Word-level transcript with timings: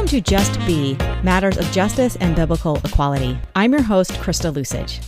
Welcome 0.00 0.22
to 0.22 0.30
Just 0.30 0.58
Be 0.60 0.94
Matters 1.22 1.58
of 1.58 1.70
Justice 1.72 2.16
and 2.16 2.34
Biblical 2.34 2.76
Equality. 2.86 3.38
I'm 3.54 3.72
your 3.72 3.82
host, 3.82 4.12
Krista 4.12 4.50
Lusage. 4.50 4.98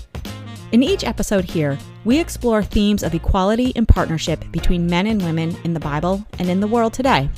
In 0.71 0.83
each 0.83 1.03
episode 1.03 1.47
here, 1.47 1.79
we 2.05 2.21
explore 2.21 2.63
themes 2.63 3.03
of 3.03 3.15
equality 3.15 3.73
and 3.75 3.89
partnership 3.89 4.45
between 4.53 4.87
men 4.87 5.07
and 5.07 5.23
women 5.23 5.57
in 5.65 5.73
the 5.73 5.81
Bible 5.81 6.23
and 6.39 6.51
in 6.51 6.61
the 6.61 6.67
world 6.67 6.93
today. 6.93 7.31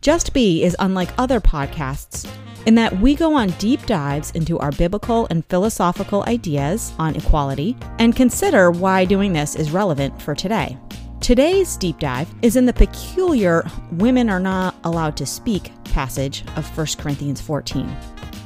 Just 0.00 0.32
Be 0.32 0.62
is 0.62 0.76
unlike 0.78 1.08
other 1.18 1.40
podcasts 1.40 2.30
in 2.66 2.76
that 2.76 2.96
we 3.00 3.16
go 3.16 3.34
on 3.34 3.50
deep 3.58 3.84
dives 3.86 4.30
into 4.30 4.60
our 4.60 4.70
biblical 4.70 5.26
and 5.28 5.44
philosophical 5.46 6.22
ideas 6.28 6.92
on 7.00 7.16
equality 7.16 7.76
and 7.98 8.14
consider 8.14 8.70
why 8.70 9.04
doing 9.04 9.32
this 9.32 9.56
is 9.56 9.72
relevant 9.72 10.22
for 10.22 10.36
today. 10.36 10.78
Today's 11.22 11.76
deep 11.76 12.00
dive 12.00 12.28
is 12.42 12.56
in 12.56 12.66
the 12.66 12.72
peculiar 12.72 13.64
women 13.92 14.28
are 14.28 14.40
not 14.40 14.74
allowed 14.82 15.16
to 15.18 15.24
speak 15.24 15.70
passage 15.84 16.42
of 16.56 16.76
1 16.76 16.84
Corinthians 16.98 17.40
14. 17.40 17.96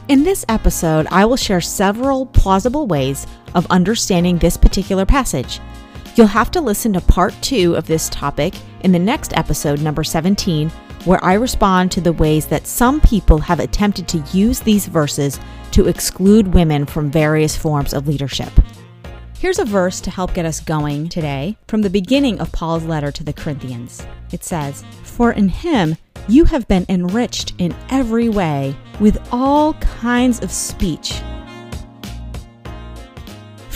In 0.08 0.22
this 0.22 0.44
episode, 0.50 1.06
I 1.10 1.24
will 1.24 1.38
share 1.38 1.62
several 1.62 2.26
plausible 2.26 2.86
ways 2.86 3.26
of 3.54 3.66
understanding 3.70 4.36
this 4.36 4.58
particular 4.58 5.06
passage. 5.06 5.58
You'll 6.16 6.26
have 6.26 6.50
to 6.50 6.60
listen 6.60 6.92
to 6.92 7.00
part 7.00 7.32
two 7.40 7.74
of 7.76 7.86
this 7.86 8.10
topic 8.10 8.52
in 8.80 8.92
the 8.92 8.98
next 8.98 9.34
episode, 9.34 9.80
number 9.80 10.04
17, 10.04 10.68
where 11.06 11.24
I 11.24 11.32
respond 11.32 11.90
to 11.92 12.02
the 12.02 12.12
ways 12.12 12.44
that 12.48 12.66
some 12.66 13.00
people 13.00 13.38
have 13.38 13.58
attempted 13.58 14.06
to 14.08 14.24
use 14.34 14.60
these 14.60 14.84
verses 14.84 15.40
to 15.70 15.88
exclude 15.88 16.52
women 16.52 16.84
from 16.84 17.10
various 17.10 17.56
forms 17.56 17.94
of 17.94 18.06
leadership. 18.06 18.52
Here's 19.38 19.58
a 19.58 19.66
verse 19.66 20.00
to 20.00 20.10
help 20.10 20.32
get 20.32 20.46
us 20.46 20.60
going 20.60 21.10
today 21.10 21.58
from 21.68 21.82
the 21.82 21.90
beginning 21.90 22.40
of 22.40 22.50
Paul's 22.52 22.84
letter 22.84 23.12
to 23.12 23.22
the 23.22 23.34
Corinthians. 23.34 24.02
It 24.32 24.42
says, 24.42 24.82
For 25.02 25.32
in 25.32 25.50
him 25.50 25.96
you 26.26 26.46
have 26.46 26.66
been 26.68 26.86
enriched 26.88 27.52
in 27.58 27.76
every 27.90 28.30
way 28.30 28.74
with 28.98 29.18
all 29.30 29.74
kinds 29.74 30.40
of 30.40 30.50
speech 30.50 31.20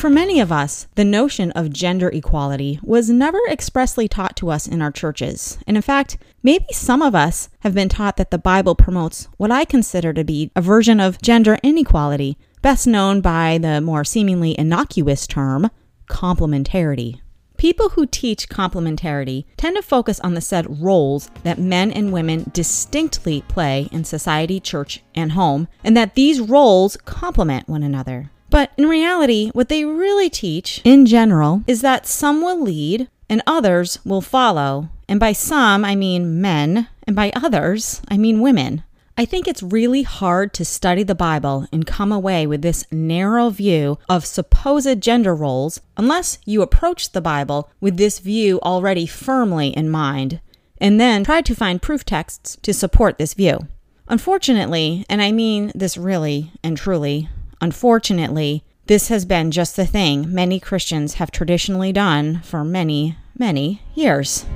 for 0.01 0.09
many 0.09 0.41
of 0.41 0.51
us, 0.51 0.89
the 0.95 1.05
notion 1.05 1.51
of 1.51 1.75
gender 1.75 2.09
equality 2.09 2.81
was 2.83 3.11
never 3.11 3.39
expressly 3.51 4.09
taught 4.09 4.35
to 4.37 4.49
us 4.49 4.67
in 4.67 4.81
our 4.81 4.91
churches. 4.91 5.59
And 5.67 5.77
in 5.77 5.83
fact, 5.83 6.17
maybe 6.43 6.65
some 6.73 7.03
of 7.03 7.15
us 7.15 7.51
have 7.59 7.75
been 7.75 7.91
taught 7.91 8.17
that 8.17 8.31
the 8.31 8.39
Bible 8.39 8.75
promotes 8.75 9.29
what 9.37 9.51
I 9.51 9.67
consider 9.67 10.15
to 10.15 10.25
be 10.25 10.51
a 10.57 10.63
version 10.63 11.01
of 11.01 11.21
gender 11.21 11.59
inequality, 11.63 12.39
best 12.63 12.87
known 12.87 13.21
by 13.21 13.59
the 13.59 13.81
more 13.81 14.05
seemingly 14.05 14.59
innocuous 14.59 15.27
term, 15.27 15.71
complementarity. 16.09 17.21
People 17.57 17.91
who 17.91 18.07
teach 18.07 18.49
complementarity 18.49 19.45
tend 19.59 19.77
to 19.77 19.83
focus 19.83 20.19
on 20.21 20.33
the 20.33 20.41
said 20.41 20.81
roles 20.81 21.31
that 21.43 21.59
men 21.59 21.93
and 21.93 22.11
women 22.11 22.51
distinctly 22.55 23.43
play 23.49 23.87
in 23.93 24.03
society, 24.05 24.61
church, 24.61 25.03
and 25.15 25.33
home, 25.33 25.69
and 25.85 25.95
that 25.95 26.15
these 26.15 26.41
roles 26.41 26.97
complement 27.05 27.69
one 27.69 27.83
another. 27.83 28.31
But 28.49 28.73
in 28.79 28.89
reality, 28.89 29.51
what 29.51 29.69
they 29.69 29.85
really 29.85 30.31
teach 30.31 30.81
in 30.85 31.05
general 31.05 31.63
is 31.67 31.83
that 31.83 32.07
some 32.07 32.41
will 32.41 32.61
lead 32.61 33.09
and 33.29 33.43
others 33.47 33.99
will 34.05 34.23
follow. 34.23 34.89
And 35.07 35.21
by 35.21 35.33
some, 35.33 35.85
I 35.85 35.95
mean 35.95 36.41
men, 36.41 36.89
and 37.07 37.15
by 37.15 37.31
others, 37.37 38.01
I 38.09 38.17
mean 38.17 38.41
women. 38.41 38.85
I 39.21 39.27
think 39.27 39.47
it's 39.47 39.63
really 39.63 40.01
hard 40.01 40.55
to 40.55 40.65
study 40.65 41.03
the 41.03 41.15
Bible 41.15 41.67
and 41.71 41.87
come 41.87 42.11
away 42.11 42.47
with 42.47 42.63
this 42.63 42.87
narrow 42.91 43.51
view 43.51 43.99
of 44.09 44.25
supposed 44.25 45.03
gender 45.03 45.35
roles 45.35 45.79
unless 45.99 46.39
you 46.47 46.63
approach 46.63 47.13
the 47.13 47.21
Bible 47.21 47.71
with 47.83 47.99
this 47.99 48.19
view 48.19 48.59
already 48.63 49.05
firmly 49.05 49.77
in 49.77 49.91
mind, 49.91 50.41
and 50.79 50.99
then 50.99 51.23
try 51.23 51.43
to 51.43 51.55
find 51.55 51.83
proof 51.83 52.03
texts 52.03 52.57
to 52.63 52.73
support 52.73 53.19
this 53.19 53.35
view. 53.35 53.69
Unfortunately, 54.09 55.05
and 55.11 55.21
I 55.21 55.33
mean 55.33 55.71
this 55.75 55.99
really 55.99 56.53
and 56.65 56.79
truly, 56.79 57.29
Unfortunately, 57.61 58.65
this 58.87 59.09
has 59.09 59.27
been 59.27 59.51
just 59.51 59.77
the 59.77 59.85
thing 59.85 60.33
many 60.33 60.59
Christians 60.59 61.17
have 61.17 61.31
traditionally 61.31 61.93
done 61.93 62.41
for 62.43 62.65
many, 62.65 63.19
many 63.37 63.83
years. 63.95 64.47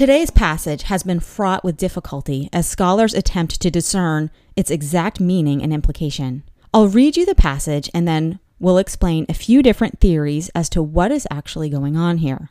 Today's 0.00 0.30
passage 0.30 0.84
has 0.84 1.02
been 1.02 1.20
fraught 1.20 1.62
with 1.62 1.76
difficulty 1.76 2.48
as 2.54 2.66
scholars 2.66 3.12
attempt 3.12 3.60
to 3.60 3.70
discern 3.70 4.30
its 4.56 4.70
exact 4.70 5.20
meaning 5.20 5.62
and 5.62 5.74
implication. 5.74 6.42
I'll 6.72 6.88
read 6.88 7.18
you 7.18 7.26
the 7.26 7.34
passage 7.34 7.90
and 7.92 8.08
then 8.08 8.40
we'll 8.58 8.78
explain 8.78 9.26
a 9.28 9.34
few 9.34 9.62
different 9.62 10.00
theories 10.00 10.48
as 10.54 10.70
to 10.70 10.82
what 10.82 11.12
is 11.12 11.28
actually 11.30 11.68
going 11.68 11.98
on 11.98 12.16
here. 12.16 12.48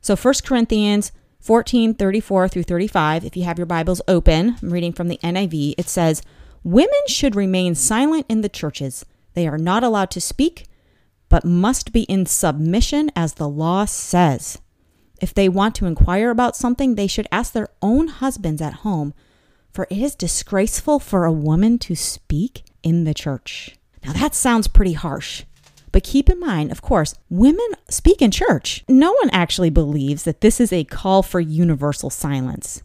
So 0.00 0.14
1 0.14 0.34
Corinthians 0.44 1.10
14, 1.40 1.94
34 1.94 2.46
through 2.46 2.62
35, 2.62 3.24
if 3.24 3.36
you 3.36 3.42
have 3.42 3.58
your 3.58 3.66
Bibles 3.66 4.00
open, 4.06 4.54
I'm 4.62 4.72
reading 4.72 4.92
from 4.92 5.08
the 5.08 5.18
NIV, 5.24 5.74
it 5.76 5.88
says, 5.88 6.22
Women 6.62 7.02
should 7.08 7.34
remain 7.34 7.74
silent 7.74 8.26
in 8.28 8.42
the 8.42 8.48
churches. 8.48 9.04
They 9.34 9.48
are 9.48 9.58
not 9.58 9.82
allowed 9.82 10.12
to 10.12 10.20
speak, 10.20 10.68
but 11.28 11.44
must 11.44 11.92
be 11.92 12.02
in 12.02 12.26
submission 12.26 13.10
as 13.16 13.34
the 13.34 13.48
law 13.48 13.86
says. 13.86 14.60
If 15.22 15.32
they 15.32 15.48
want 15.48 15.76
to 15.76 15.86
inquire 15.86 16.30
about 16.30 16.56
something, 16.56 16.96
they 16.96 17.06
should 17.06 17.28
ask 17.30 17.52
their 17.52 17.68
own 17.80 18.08
husbands 18.08 18.60
at 18.60 18.82
home, 18.82 19.14
for 19.70 19.86
it 19.88 19.96
is 19.96 20.16
disgraceful 20.16 20.98
for 20.98 21.24
a 21.24 21.32
woman 21.32 21.78
to 21.78 21.94
speak 21.94 22.64
in 22.82 23.04
the 23.04 23.14
church. 23.14 23.76
Now 24.04 24.12
that 24.14 24.34
sounds 24.34 24.66
pretty 24.66 24.94
harsh. 24.94 25.44
But 25.92 26.02
keep 26.02 26.28
in 26.28 26.40
mind, 26.40 26.72
of 26.72 26.82
course, 26.82 27.14
women 27.30 27.68
speak 27.88 28.20
in 28.20 28.32
church. 28.32 28.82
No 28.88 29.12
one 29.12 29.30
actually 29.30 29.70
believes 29.70 30.24
that 30.24 30.40
this 30.40 30.60
is 30.60 30.72
a 30.72 30.82
call 30.82 31.22
for 31.22 31.38
universal 31.38 32.10
silence. 32.10 32.82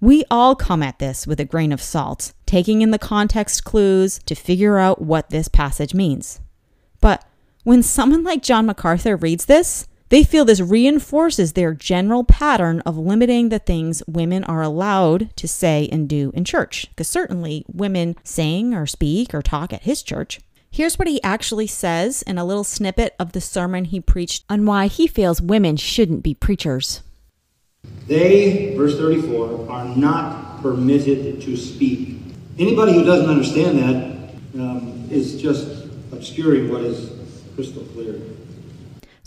We 0.00 0.24
all 0.30 0.54
come 0.54 0.82
at 0.84 1.00
this 1.00 1.26
with 1.26 1.40
a 1.40 1.44
grain 1.44 1.72
of 1.72 1.82
salt, 1.82 2.34
taking 2.46 2.82
in 2.82 2.92
the 2.92 3.00
context 3.00 3.64
clues 3.64 4.20
to 4.26 4.36
figure 4.36 4.78
out 4.78 5.02
what 5.02 5.30
this 5.30 5.48
passage 5.48 5.92
means. 5.92 6.38
But 7.00 7.24
when 7.64 7.82
someone 7.82 8.22
like 8.22 8.44
John 8.44 8.66
MacArthur 8.66 9.16
reads 9.16 9.46
this, 9.46 9.88
they 10.10 10.24
feel 10.24 10.44
this 10.44 10.60
reinforces 10.60 11.52
their 11.52 11.74
general 11.74 12.24
pattern 12.24 12.80
of 12.80 12.96
limiting 12.96 13.48
the 13.48 13.58
things 13.58 14.02
women 14.06 14.44
are 14.44 14.62
allowed 14.62 15.34
to 15.36 15.46
say 15.46 15.88
and 15.92 16.08
do 16.08 16.32
in 16.34 16.44
church. 16.44 16.86
Because 16.90 17.08
certainly 17.08 17.64
women 17.68 18.16
sing 18.24 18.74
or 18.74 18.86
speak 18.86 19.34
or 19.34 19.42
talk 19.42 19.72
at 19.72 19.82
his 19.82 20.02
church. 20.02 20.40
Here's 20.70 20.98
what 20.98 21.08
he 21.08 21.22
actually 21.22 21.66
says 21.66 22.22
in 22.22 22.38
a 22.38 22.44
little 22.44 22.64
snippet 22.64 23.14
of 23.18 23.32
the 23.32 23.40
sermon 23.40 23.86
he 23.86 24.00
preached 24.00 24.44
on 24.48 24.66
why 24.66 24.86
he 24.86 25.06
feels 25.06 25.40
women 25.40 25.76
shouldn't 25.76 26.22
be 26.22 26.34
preachers. 26.34 27.02
They, 28.06 28.74
verse 28.76 28.96
34, 28.98 29.70
are 29.70 29.96
not 29.96 30.62
permitted 30.62 31.40
to 31.42 31.56
speak. 31.56 32.18
Anybody 32.58 32.92
who 32.92 33.04
doesn't 33.04 33.30
understand 33.30 33.78
that 33.78 34.60
um, 34.60 35.08
is 35.10 35.40
just 35.40 35.86
obscuring 36.12 36.70
what 36.70 36.82
is 36.82 37.12
crystal 37.54 37.84
clear. 37.94 38.20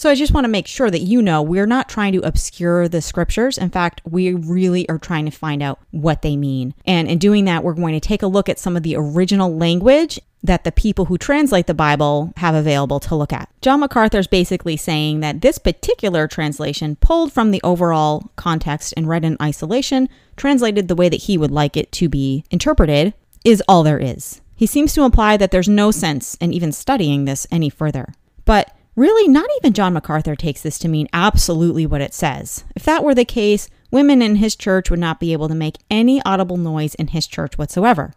So 0.01 0.09
I 0.09 0.15
just 0.15 0.33
want 0.33 0.45
to 0.45 0.49
make 0.49 0.65
sure 0.65 0.89
that 0.89 1.01
you 1.01 1.21
know 1.21 1.43
we're 1.43 1.67
not 1.67 1.87
trying 1.87 2.13
to 2.13 2.27
obscure 2.27 2.87
the 2.87 3.03
scriptures. 3.03 3.59
In 3.59 3.69
fact, 3.69 4.01
we 4.03 4.33
really 4.33 4.89
are 4.89 4.97
trying 4.97 5.25
to 5.25 5.31
find 5.31 5.61
out 5.61 5.77
what 5.91 6.23
they 6.23 6.35
mean. 6.35 6.73
And 6.87 7.07
in 7.07 7.19
doing 7.19 7.45
that, 7.45 7.63
we're 7.63 7.75
going 7.75 7.93
to 7.93 7.99
take 7.99 8.23
a 8.23 8.27
look 8.27 8.49
at 8.49 8.57
some 8.57 8.75
of 8.75 8.81
the 8.81 8.95
original 8.95 9.55
language 9.55 10.19
that 10.41 10.63
the 10.63 10.71
people 10.71 11.05
who 11.05 11.19
translate 11.19 11.67
the 11.67 11.75
Bible 11.75 12.33
have 12.37 12.55
available 12.55 12.99
to 13.01 13.15
look 13.15 13.31
at. 13.31 13.47
John 13.61 13.81
MacArthur 13.81 14.17
is 14.17 14.25
basically 14.25 14.75
saying 14.75 15.19
that 15.19 15.41
this 15.41 15.59
particular 15.59 16.27
translation, 16.27 16.95
pulled 16.95 17.31
from 17.31 17.51
the 17.51 17.61
overall 17.63 18.31
context 18.37 18.95
and 18.97 19.07
read 19.07 19.23
in 19.23 19.37
isolation, 19.39 20.09
translated 20.35 20.87
the 20.87 20.95
way 20.95 21.09
that 21.09 21.21
he 21.21 21.37
would 21.37 21.51
like 21.51 21.77
it 21.77 21.91
to 21.91 22.09
be 22.09 22.43
interpreted, 22.49 23.13
is 23.45 23.61
all 23.67 23.83
there 23.83 23.99
is. 23.99 24.41
He 24.55 24.65
seems 24.65 24.95
to 24.95 25.03
imply 25.03 25.37
that 25.37 25.51
there's 25.51 25.69
no 25.69 25.91
sense 25.91 26.33
in 26.41 26.53
even 26.53 26.71
studying 26.71 27.25
this 27.25 27.45
any 27.51 27.69
further. 27.69 28.15
But 28.45 28.75
really, 28.95 29.27
not 29.27 29.49
even 29.57 29.73
John 29.73 29.93
MacArthur 29.93 30.35
takes 30.35 30.61
this 30.61 30.79
to 30.79 30.87
mean 30.87 31.07
absolutely 31.13 31.85
what 31.85 32.01
it 32.01 32.13
says. 32.13 32.63
If 32.75 32.83
that 32.83 33.03
were 33.03 33.15
the 33.15 33.25
case, 33.25 33.69
women 33.89 34.21
in 34.21 34.37
his 34.37 34.55
church 34.55 34.89
would 34.89 34.99
not 34.99 35.19
be 35.19 35.33
able 35.33 35.47
to 35.47 35.55
make 35.55 35.77
any 35.89 36.21
audible 36.23 36.57
noise 36.57 36.95
in 36.95 37.07
his 37.07 37.27
church 37.27 37.57
whatsoever. 37.57 38.13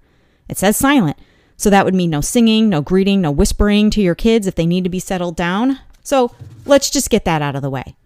It 0.49 0.59
says 0.59 0.76
silent. 0.76 1.17
So 1.56 1.71
that 1.71 1.85
would 1.85 1.94
mean 1.94 2.11
no 2.11 2.21
singing, 2.21 2.69
no 2.69 2.81
greeting, 2.81 3.21
no 3.21 3.31
whispering 3.31 3.91
to 3.91 4.03
your 4.03 4.15
kids 4.15 4.47
if 4.47 4.56
they 4.56 4.67
need 4.67 4.85
to 4.85 4.91
be 4.91 4.99
settled 4.99 5.37
down. 5.37 5.79
So 6.03 6.35
let's 6.67 6.91
just 6.91 7.11
get 7.11 7.25
that 7.25 7.43
out 7.43 7.56
of 7.56 7.62
the 7.62 7.70
way. 7.70 7.97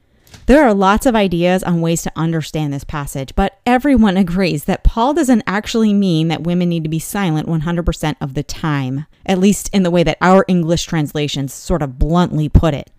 There 0.49 0.67
are 0.67 0.73
lots 0.73 1.05
of 1.05 1.15
ideas 1.15 1.63
on 1.63 1.83
ways 1.83 2.01
to 2.05 2.13
understand 2.17 2.73
this 2.73 2.83
passage, 2.83 3.35
but 3.35 3.61
everyone 3.67 4.17
agrees 4.17 4.65
that 4.65 4.83
Paul 4.83 5.13
doesn't 5.13 5.43
actually 5.47 5.93
mean 5.93 6.29
that 6.29 6.45
women 6.45 6.71
need 6.71 6.85
to 6.85 6.89
be 6.89 6.99
silent 6.99 7.47
100% 7.47 8.17
of 8.19 8.33
the 8.33 8.43
time, 8.43 9.05
at 9.27 9.39
least 9.39 9.69
in 9.75 9.83
the 9.83 9.91
way 9.91 10.03
that 10.05 10.17
our 10.23 10.47
English 10.49 10.87
translations 10.87 11.53
sort 11.53 11.83
of 11.83 11.99
bluntly 11.99 12.49
put 12.49 12.73
it. 12.73 12.91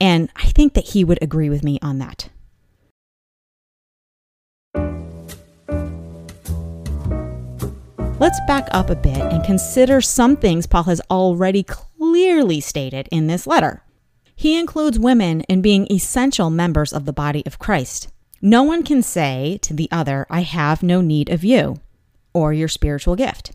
And 0.00 0.30
I 0.36 0.46
think 0.46 0.72
that 0.72 0.86
he 0.86 1.04
would 1.04 1.18
agree 1.20 1.50
with 1.50 1.62
me 1.62 1.78
on 1.82 1.98
that. 1.98 2.30
Let's 8.18 8.40
back 8.46 8.68
up 8.70 8.88
a 8.88 8.96
bit 8.96 9.18
and 9.18 9.44
consider 9.44 10.00
some 10.00 10.34
things 10.34 10.66
Paul 10.66 10.84
has 10.84 11.02
already 11.10 11.62
clearly 11.62 12.62
stated 12.62 13.06
in 13.12 13.26
this 13.26 13.46
letter. 13.46 13.82
He 14.36 14.58
includes 14.58 14.98
women 14.98 15.40
in 15.42 15.62
being 15.62 15.90
essential 15.90 16.50
members 16.50 16.92
of 16.92 17.06
the 17.06 17.12
body 17.12 17.42
of 17.46 17.58
Christ. 17.58 18.08
No 18.42 18.62
one 18.62 18.82
can 18.82 19.02
say 19.02 19.58
to 19.62 19.72
the 19.72 19.88
other, 19.90 20.26
I 20.28 20.42
have 20.42 20.82
no 20.82 21.00
need 21.00 21.30
of 21.30 21.42
you 21.42 21.80
or 22.34 22.52
your 22.52 22.68
spiritual 22.68 23.16
gift. 23.16 23.52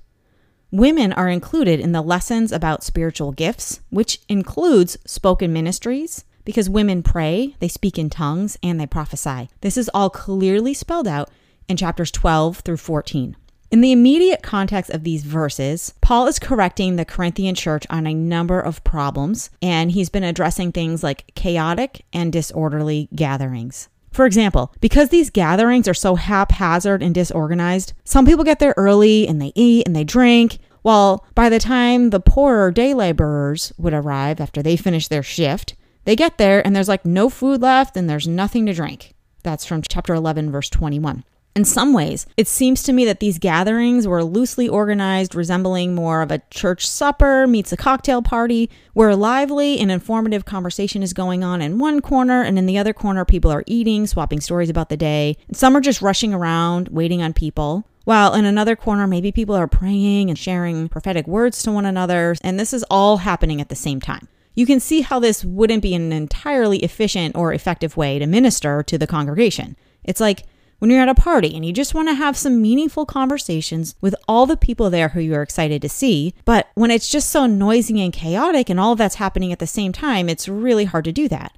Women 0.72 1.14
are 1.14 1.30
included 1.30 1.80
in 1.80 1.92
the 1.92 2.02
lessons 2.02 2.52
about 2.52 2.84
spiritual 2.84 3.32
gifts, 3.32 3.82
which 3.90 4.22
includes 4.28 4.98
spoken 5.06 5.54
ministries, 5.54 6.26
because 6.46 6.70
women 6.70 7.04
pray, 7.04 7.56
they 7.60 7.68
speak 7.68 8.00
in 8.00 8.10
tongues, 8.10 8.58
and 8.64 8.80
they 8.80 8.88
prophesy. 8.88 9.50
This 9.62 9.78
is 9.78 9.90
all 9.94 10.10
clearly 10.10 10.74
spelled 10.74 11.08
out 11.08 11.30
in 11.68 11.78
chapters 11.78 12.10
12 12.10 12.60
through 12.60 12.78
14. 12.78 13.38
In 13.72 13.80
the 13.80 13.94
immediate 13.94 14.44
context 14.44 14.92
of 14.92 15.06
these 15.06 15.24
verses, 15.24 15.94
Paul 16.02 16.28
is 16.28 16.40
correcting 16.40 16.98
the 16.98 17.06
Corinthian 17.06 17.56
church 17.56 17.88
on 17.90 18.06
a 18.06 18.14
number 18.14 18.60
of 18.60 18.84
problems, 18.84 19.50
and 19.62 19.92
he's 19.92 20.10
been 20.10 20.26
addressing 20.26 20.74
things 20.74 21.04
like 21.04 21.34
chaotic 21.36 22.04
and 22.12 22.34
disorderly 22.34 23.08
gatherings. 23.16 23.88
For 24.12 24.26
example, 24.26 24.74
because 24.82 25.08
these 25.08 25.30
gatherings 25.30 25.88
are 25.88 25.94
so 25.94 26.16
haphazard 26.16 27.02
and 27.02 27.16
disorganized, 27.16 27.94
some 28.04 28.26
people 28.26 28.44
get 28.44 28.60
there 28.60 28.74
early 28.76 29.26
and 29.26 29.42
they 29.42 29.54
eat 29.56 29.88
and 29.88 29.96
they 29.96 30.04
drink, 30.04 30.58
while 30.82 31.26
by 31.34 31.48
the 31.48 31.58
time 31.58 32.10
the 32.10 32.20
poorer 32.20 32.72
day 32.72 32.94
laborers 32.94 33.72
would 33.78 33.94
arrive 33.94 34.42
after 34.42 34.62
they 34.62 34.76
finish 34.76 35.08
their 35.08 35.24
shift, 35.24 35.76
they 36.04 36.18
get 36.18 36.38
there 36.38 36.66
and 36.68 36.76
there's 36.76 36.90
like 36.90 37.06
no 37.06 37.30
food 37.30 37.62
left 37.62 37.96
and 37.96 38.10
there's 38.10 38.28
nothing 38.28 38.66
to 38.66 38.74
drink. 38.74 39.14
That's 39.44 39.64
from 39.64 39.82
chapter 39.82 40.14
11, 40.14 40.52
verse 40.52 40.70
21. 40.70 41.24
In 41.54 41.66
some 41.66 41.92
ways, 41.92 42.26
it 42.38 42.48
seems 42.48 42.82
to 42.84 42.94
me 42.94 43.04
that 43.04 43.20
these 43.20 43.38
gatherings 43.38 44.08
were 44.08 44.24
loosely 44.24 44.70
organized, 44.70 45.36
resembling 45.36 45.94
more 45.94 46.22
of 46.22 46.32
a 46.32 46.42
church 46.50 46.88
supper 46.88 47.46
meets 47.46 47.74
a 47.74 47.78
cocktail 47.78 48.22
party, 48.22 48.70
where 48.94 49.18
lively 49.18 49.78
and 49.78 49.92
informative 49.92 50.46
conversation 50.46 51.04
is 51.04 51.12
going 51.12 51.44
on 51.44 51.62
in 51.62 51.78
one 51.78 52.00
corner, 52.00 52.42
and 52.42 52.58
in 52.58 52.68
the 52.68 52.78
other 52.78 52.94
corner, 52.94 53.26
people 53.26 53.52
are 53.52 53.66
eating, 53.68 54.08
swapping 54.08 54.40
stories 54.40 54.70
about 54.70 54.88
the 54.88 54.96
day. 54.96 55.36
Some 55.52 55.76
are 55.76 55.82
just 55.82 56.02
rushing 56.02 56.34
around, 56.34 56.88
waiting 56.88 57.22
on 57.22 57.34
people. 57.34 57.86
While 58.06 58.34
in 58.34 58.46
another 58.46 58.78
corner, 58.78 59.06
maybe 59.06 59.34
people 59.34 59.56
are 59.56 59.68
praying 59.68 60.30
and 60.30 60.40
sharing 60.40 60.88
prophetic 60.88 61.28
words 61.28 61.62
to 61.64 61.72
one 61.74 61.86
another, 61.86 62.34
and 62.42 62.58
this 62.58 62.72
is 62.72 62.86
all 62.90 63.18
happening 63.18 63.60
at 63.60 63.68
the 63.68 63.76
same 63.76 64.00
time. 64.00 64.30
You 64.56 64.66
can 64.66 64.80
see 64.80 65.02
how 65.02 65.20
this 65.20 65.44
wouldn't 65.44 65.84
be 65.84 65.94
an 65.96 66.14
entirely 66.14 66.80
efficient 66.80 67.36
or 67.36 67.54
effective 67.54 67.98
way 67.98 68.20
to 68.20 68.26
minister 68.26 68.84
to 68.84 68.98
the 68.98 69.08
congregation. 69.08 69.76
It's 70.06 70.22
like 70.22 70.46
when 70.82 70.90
you're 70.90 71.00
at 71.00 71.08
a 71.08 71.14
party 71.14 71.54
and 71.56 71.64
you 71.64 71.72
just 71.72 71.94
want 71.94 72.08
to 72.08 72.16
have 72.16 72.36
some 72.36 72.60
meaningful 72.60 73.06
conversations 73.06 73.94
with 74.02 74.16
all 74.28 74.48
the 74.48 74.58
people 74.58 74.90
there 74.90 75.10
who 75.10 75.20
you're 75.20 75.44
excited 75.44 75.80
to 75.80 75.88
see. 75.88 76.34
But 76.44 76.70
when 76.74 76.90
it's 76.90 77.08
just 77.08 77.30
so 77.30 77.46
noisy 77.46 78.02
and 78.02 78.12
chaotic 78.12 78.68
and 78.68 78.80
all 78.80 78.96
that's 78.96 79.16
happening 79.16 79.52
at 79.52 79.60
the 79.60 79.68
same 79.68 79.92
time, 79.92 80.28
it's 80.28 80.50
really 80.50 80.86
hard 80.86 81.06
to 81.06 81.12
do 81.12 81.28
that. 81.28 81.56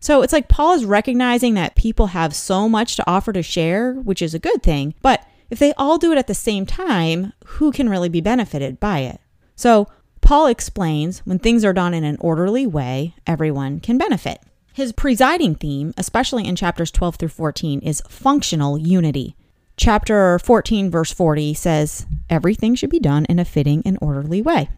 So 0.00 0.20
it's 0.22 0.32
like 0.32 0.48
Paul 0.48 0.74
is 0.74 0.84
recognizing 0.84 1.54
that 1.54 1.76
people 1.76 2.08
have 2.08 2.34
so 2.34 2.68
much 2.68 2.96
to 2.96 3.08
offer 3.08 3.32
to 3.32 3.42
share, 3.42 3.92
which 3.92 4.20
is 4.20 4.34
a 4.34 4.40
good 4.40 4.64
thing. 4.64 4.94
But 5.00 5.24
if 5.48 5.60
they 5.60 5.72
all 5.74 5.96
do 5.96 6.10
it 6.10 6.18
at 6.18 6.26
the 6.26 6.34
same 6.34 6.66
time, 6.66 7.34
who 7.44 7.70
can 7.70 7.88
really 7.88 8.08
be 8.08 8.20
benefited 8.20 8.80
by 8.80 8.98
it? 8.98 9.20
So 9.54 9.86
Paul 10.22 10.48
explains 10.48 11.20
when 11.20 11.38
things 11.38 11.64
are 11.64 11.72
done 11.72 11.94
in 11.94 12.02
an 12.02 12.16
orderly 12.18 12.66
way, 12.66 13.14
everyone 13.28 13.78
can 13.78 13.96
benefit. 13.96 14.40
His 14.76 14.92
presiding 14.92 15.54
theme, 15.54 15.94
especially 15.96 16.46
in 16.46 16.54
chapters 16.54 16.90
12 16.90 17.16
through 17.16 17.28
14, 17.30 17.80
is 17.80 18.02
functional 18.10 18.76
unity. 18.76 19.34
Chapter 19.78 20.38
14, 20.38 20.90
verse 20.90 21.10
40 21.10 21.54
says, 21.54 22.04
Everything 22.28 22.74
should 22.74 22.90
be 22.90 22.98
done 22.98 23.24
in 23.24 23.38
a 23.38 23.46
fitting 23.46 23.82
and 23.86 23.96
orderly 24.02 24.42
way. 24.42 24.68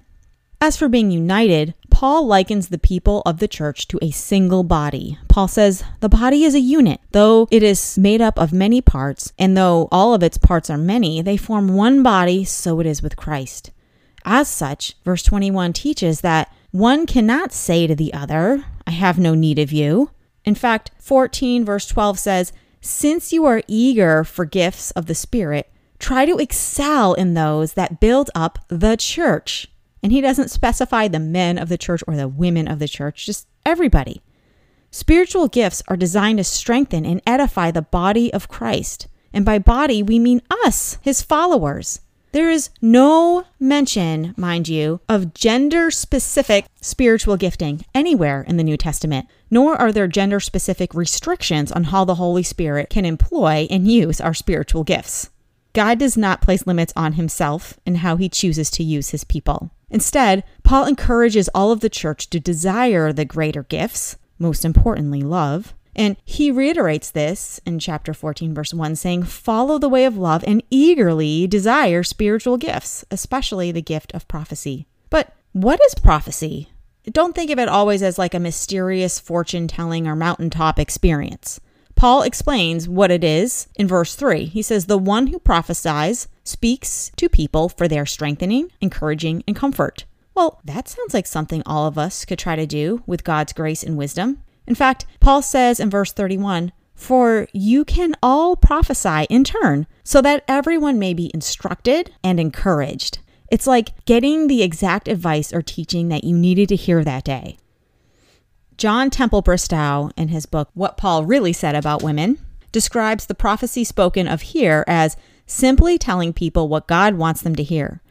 As 0.60 0.76
for 0.76 0.88
being 0.88 1.10
united, 1.10 1.74
Paul 1.90 2.28
likens 2.28 2.68
the 2.68 2.78
people 2.78 3.22
of 3.26 3.40
the 3.40 3.48
church 3.48 3.88
to 3.88 3.98
a 4.00 4.12
single 4.12 4.62
body. 4.62 5.18
Paul 5.26 5.48
says, 5.48 5.82
The 5.98 6.08
body 6.08 6.44
is 6.44 6.54
a 6.54 6.60
unit. 6.60 7.00
Though 7.10 7.48
it 7.50 7.64
is 7.64 7.98
made 7.98 8.20
up 8.20 8.38
of 8.38 8.52
many 8.52 8.80
parts, 8.80 9.32
and 9.36 9.56
though 9.56 9.88
all 9.90 10.14
of 10.14 10.22
its 10.22 10.38
parts 10.38 10.70
are 10.70 10.78
many, 10.78 11.22
they 11.22 11.36
form 11.36 11.74
one 11.74 12.04
body, 12.04 12.44
so 12.44 12.78
it 12.78 12.86
is 12.86 13.02
with 13.02 13.16
Christ. 13.16 13.72
As 14.24 14.46
such, 14.46 14.94
verse 15.04 15.24
21 15.24 15.72
teaches 15.72 16.20
that 16.20 16.54
one 16.70 17.04
cannot 17.04 17.50
say 17.50 17.88
to 17.88 17.96
the 17.96 18.14
other, 18.14 18.64
I 18.88 18.92
have 18.92 19.18
no 19.18 19.34
need 19.34 19.58
of 19.58 19.70
you. 19.70 20.12
In 20.46 20.54
fact, 20.54 20.92
14 20.98 21.62
verse 21.62 21.86
12 21.86 22.18
says, 22.18 22.54
Since 22.80 23.34
you 23.34 23.44
are 23.44 23.62
eager 23.68 24.24
for 24.24 24.46
gifts 24.46 24.92
of 24.92 25.04
the 25.04 25.14
Spirit, 25.14 25.70
try 25.98 26.24
to 26.24 26.38
excel 26.38 27.12
in 27.12 27.34
those 27.34 27.74
that 27.74 28.00
build 28.00 28.30
up 28.34 28.58
the 28.68 28.96
church. 28.96 29.68
And 30.02 30.10
he 30.10 30.22
doesn't 30.22 30.50
specify 30.50 31.06
the 31.06 31.20
men 31.20 31.58
of 31.58 31.68
the 31.68 31.76
church 31.76 32.02
or 32.08 32.16
the 32.16 32.28
women 32.28 32.66
of 32.66 32.78
the 32.78 32.88
church, 32.88 33.26
just 33.26 33.46
everybody. 33.66 34.22
Spiritual 34.90 35.48
gifts 35.48 35.82
are 35.88 35.96
designed 35.96 36.38
to 36.38 36.44
strengthen 36.44 37.04
and 37.04 37.20
edify 37.26 37.70
the 37.70 37.82
body 37.82 38.32
of 38.32 38.48
Christ. 38.48 39.06
And 39.34 39.44
by 39.44 39.58
body, 39.58 40.02
we 40.02 40.18
mean 40.18 40.40
us, 40.64 40.96
his 41.02 41.20
followers. 41.20 42.00
There 42.38 42.50
is 42.50 42.70
no 42.80 43.46
mention, 43.58 44.32
mind 44.36 44.68
you, 44.68 45.00
of 45.08 45.34
gender 45.34 45.90
specific 45.90 46.66
spiritual 46.80 47.36
gifting 47.36 47.84
anywhere 47.96 48.42
in 48.42 48.56
the 48.56 48.62
New 48.62 48.76
Testament, 48.76 49.26
nor 49.50 49.74
are 49.74 49.90
there 49.90 50.06
gender 50.06 50.38
specific 50.38 50.94
restrictions 50.94 51.72
on 51.72 51.82
how 51.90 52.04
the 52.04 52.14
Holy 52.14 52.44
Spirit 52.44 52.90
can 52.90 53.04
employ 53.04 53.66
and 53.72 53.90
use 53.90 54.20
our 54.20 54.34
spiritual 54.34 54.84
gifts. 54.84 55.30
God 55.72 55.98
does 55.98 56.16
not 56.16 56.40
place 56.40 56.64
limits 56.64 56.92
on 56.94 57.14
himself 57.14 57.80
and 57.84 57.96
how 57.96 58.14
he 58.14 58.28
chooses 58.28 58.70
to 58.70 58.84
use 58.84 59.10
his 59.10 59.24
people. 59.24 59.72
Instead, 59.90 60.44
Paul 60.62 60.86
encourages 60.86 61.48
all 61.48 61.72
of 61.72 61.80
the 61.80 61.90
church 61.90 62.30
to 62.30 62.38
desire 62.38 63.12
the 63.12 63.24
greater 63.24 63.64
gifts, 63.64 64.14
most 64.38 64.64
importantly, 64.64 65.22
love, 65.22 65.74
and 65.98 66.16
he 66.24 66.52
reiterates 66.52 67.10
this 67.10 67.60
in 67.66 67.80
chapter 67.80 68.14
14, 68.14 68.54
verse 68.54 68.72
1, 68.72 68.94
saying, 68.94 69.24
Follow 69.24 69.78
the 69.78 69.88
way 69.88 70.04
of 70.04 70.16
love 70.16 70.44
and 70.46 70.62
eagerly 70.70 71.48
desire 71.48 72.04
spiritual 72.04 72.56
gifts, 72.56 73.04
especially 73.10 73.72
the 73.72 73.82
gift 73.82 74.14
of 74.14 74.28
prophecy. 74.28 74.86
But 75.10 75.34
what 75.52 75.80
is 75.86 75.96
prophecy? 75.96 76.70
Don't 77.10 77.34
think 77.34 77.50
of 77.50 77.58
it 77.58 77.68
always 77.68 78.00
as 78.00 78.16
like 78.16 78.32
a 78.32 78.38
mysterious 78.38 79.18
fortune 79.18 79.66
telling 79.66 80.06
or 80.06 80.14
mountaintop 80.14 80.78
experience. 80.78 81.58
Paul 81.96 82.22
explains 82.22 82.88
what 82.88 83.10
it 83.10 83.24
is 83.24 83.66
in 83.74 83.88
verse 83.88 84.14
3. 84.14 84.44
He 84.44 84.62
says, 84.62 84.86
The 84.86 84.96
one 84.96 85.26
who 85.26 85.40
prophesies 85.40 86.28
speaks 86.44 87.10
to 87.16 87.28
people 87.28 87.68
for 87.68 87.88
their 87.88 88.06
strengthening, 88.06 88.70
encouraging, 88.80 89.42
and 89.48 89.56
comfort. 89.56 90.04
Well, 90.32 90.60
that 90.64 90.86
sounds 90.86 91.12
like 91.12 91.26
something 91.26 91.64
all 91.66 91.88
of 91.88 91.98
us 91.98 92.24
could 92.24 92.38
try 92.38 92.54
to 92.54 92.66
do 92.66 93.02
with 93.04 93.24
God's 93.24 93.52
grace 93.52 93.82
and 93.82 93.96
wisdom. 93.96 94.44
In 94.68 94.74
fact, 94.74 95.06
Paul 95.18 95.40
says 95.40 95.80
in 95.80 95.88
verse 95.88 96.12
31 96.12 96.72
For 96.94 97.48
you 97.54 97.86
can 97.86 98.14
all 98.22 98.54
prophesy 98.54 99.26
in 99.30 99.42
turn, 99.42 99.86
so 100.04 100.20
that 100.20 100.44
everyone 100.46 100.98
may 100.98 101.14
be 101.14 101.30
instructed 101.32 102.12
and 102.22 102.38
encouraged. 102.38 103.20
It's 103.50 103.66
like 103.66 104.04
getting 104.04 104.46
the 104.46 104.62
exact 104.62 105.08
advice 105.08 105.54
or 105.54 105.62
teaching 105.62 106.08
that 106.08 106.22
you 106.22 106.36
needed 106.36 106.68
to 106.68 106.76
hear 106.76 107.02
that 107.02 107.24
day. 107.24 107.56
John 108.76 109.08
Temple 109.08 109.40
Bristow, 109.40 110.10
in 110.18 110.28
his 110.28 110.44
book 110.44 110.68
What 110.74 110.98
Paul 110.98 111.24
Really 111.24 111.54
Said 111.54 111.74
About 111.74 112.02
Women, 112.02 112.38
describes 112.70 113.24
the 113.24 113.34
prophecy 113.34 113.84
spoken 113.84 114.28
of 114.28 114.42
here 114.42 114.84
as 114.86 115.16
simply 115.46 115.96
telling 115.96 116.34
people 116.34 116.68
what 116.68 116.86
God 116.86 117.14
wants 117.14 117.40
them 117.40 117.56
to 117.56 117.62
hear. 117.62 118.02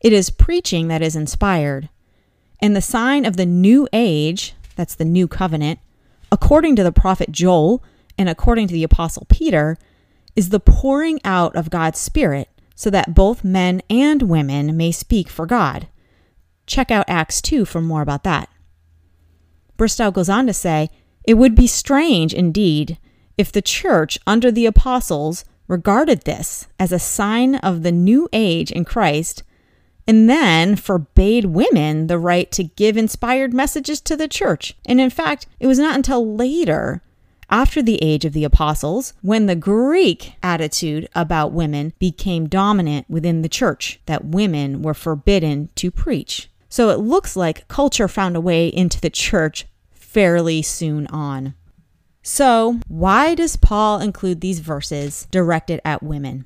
It 0.00 0.14
is 0.14 0.30
preaching 0.30 0.88
that 0.88 1.02
is 1.02 1.14
inspired. 1.14 1.90
And 2.60 2.74
the 2.74 2.80
sign 2.80 3.26
of 3.26 3.36
the 3.36 3.46
new 3.46 3.86
age, 3.92 4.54
that's 4.74 4.94
the 4.94 5.04
new 5.04 5.28
covenant, 5.28 5.80
according 6.30 6.76
to 6.76 6.82
the 6.82 6.92
prophet 6.92 7.32
Joel 7.32 7.82
and 8.16 8.28
according 8.28 8.68
to 8.68 8.74
the 8.74 8.84
apostle 8.84 9.26
Peter, 9.28 9.78
is 10.34 10.50
the 10.50 10.60
pouring 10.60 11.20
out 11.24 11.56
of 11.56 11.70
God's 11.70 11.98
Spirit 11.98 12.48
so 12.74 12.90
that 12.90 13.14
both 13.14 13.42
men 13.42 13.82
and 13.90 14.22
women 14.22 14.76
may 14.76 14.92
speak 14.92 15.28
for 15.28 15.46
God. 15.46 15.88
Check 16.66 16.90
out 16.90 17.08
Acts 17.08 17.40
2 17.40 17.64
for 17.64 17.80
more 17.80 18.02
about 18.02 18.22
that. 18.24 18.48
Bristow 19.76 20.10
goes 20.10 20.28
on 20.28 20.46
to 20.46 20.52
say, 20.52 20.90
It 21.24 21.34
would 21.34 21.54
be 21.54 21.66
strange 21.66 22.32
indeed 22.34 22.98
if 23.36 23.50
the 23.50 23.62
church 23.62 24.18
under 24.26 24.52
the 24.52 24.66
apostles 24.66 25.44
regarded 25.66 26.22
this 26.22 26.66
as 26.78 26.92
a 26.92 26.98
sign 26.98 27.56
of 27.56 27.82
the 27.82 27.92
new 27.92 28.28
age 28.32 28.70
in 28.70 28.84
Christ 28.84 29.42
and 30.08 30.28
then 30.28 30.74
forbade 30.74 31.44
women 31.44 32.06
the 32.06 32.18
right 32.18 32.50
to 32.50 32.64
give 32.64 32.96
inspired 32.96 33.52
messages 33.52 34.00
to 34.00 34.16
the 34.16 34.26
church. 34.26 34.74
And 34.86 35.00
in 35.00 35.10
fact, 35.10 35.46
it 35.60 35.66
was 35.66 35.78
not 35.78 35.94
until 35.94 36.34
later, 36.34 37.02
after 37.50 37.82
the 37.82 38.02
age 38.02 38.24
of 38.24 38.32
the 38.32 38.44
apostles, 38.44 39.12
when 39.20 39.46
the 39.46 39.54
Greek 39.54 40.32
attitude 40.42 41.08
about 41.14 41.52
women 41.52 41.92
became 41.98 42.48
dominant 42.48 43.08
within 43.08 43.42
the 43.42 43.48
church, 43.50 44.00
that 44.06 44.24
women 44.24 44.80
were 44.80 44.94
forbidden 44.94 45.68
to 45.76 45.90
preach. 45.90 46.50
So 46.70 46.88
it 46.88 47.00
looks 47.00 47.36
like 47.36 47.68
culture 47.68 48.08
found 48.08 48.34
a 48.34 48.40
way 48.40 48.68
into 48.68 49.00
the 49.00 49.10
church 49.10 49.66
fairly 49.90 50.62
soon 50.62 51.06
on. 51.08 51.54
So, 52.22 52.80
why 52.88 53.34
does 53.34 53.56
Paul 53.56 54.00
include 54.00 54.40
these 54.40 54.58
verses 54.60 55.26
directed 55.30 55.80
at 55.84 56.02
women? 56.02 56.44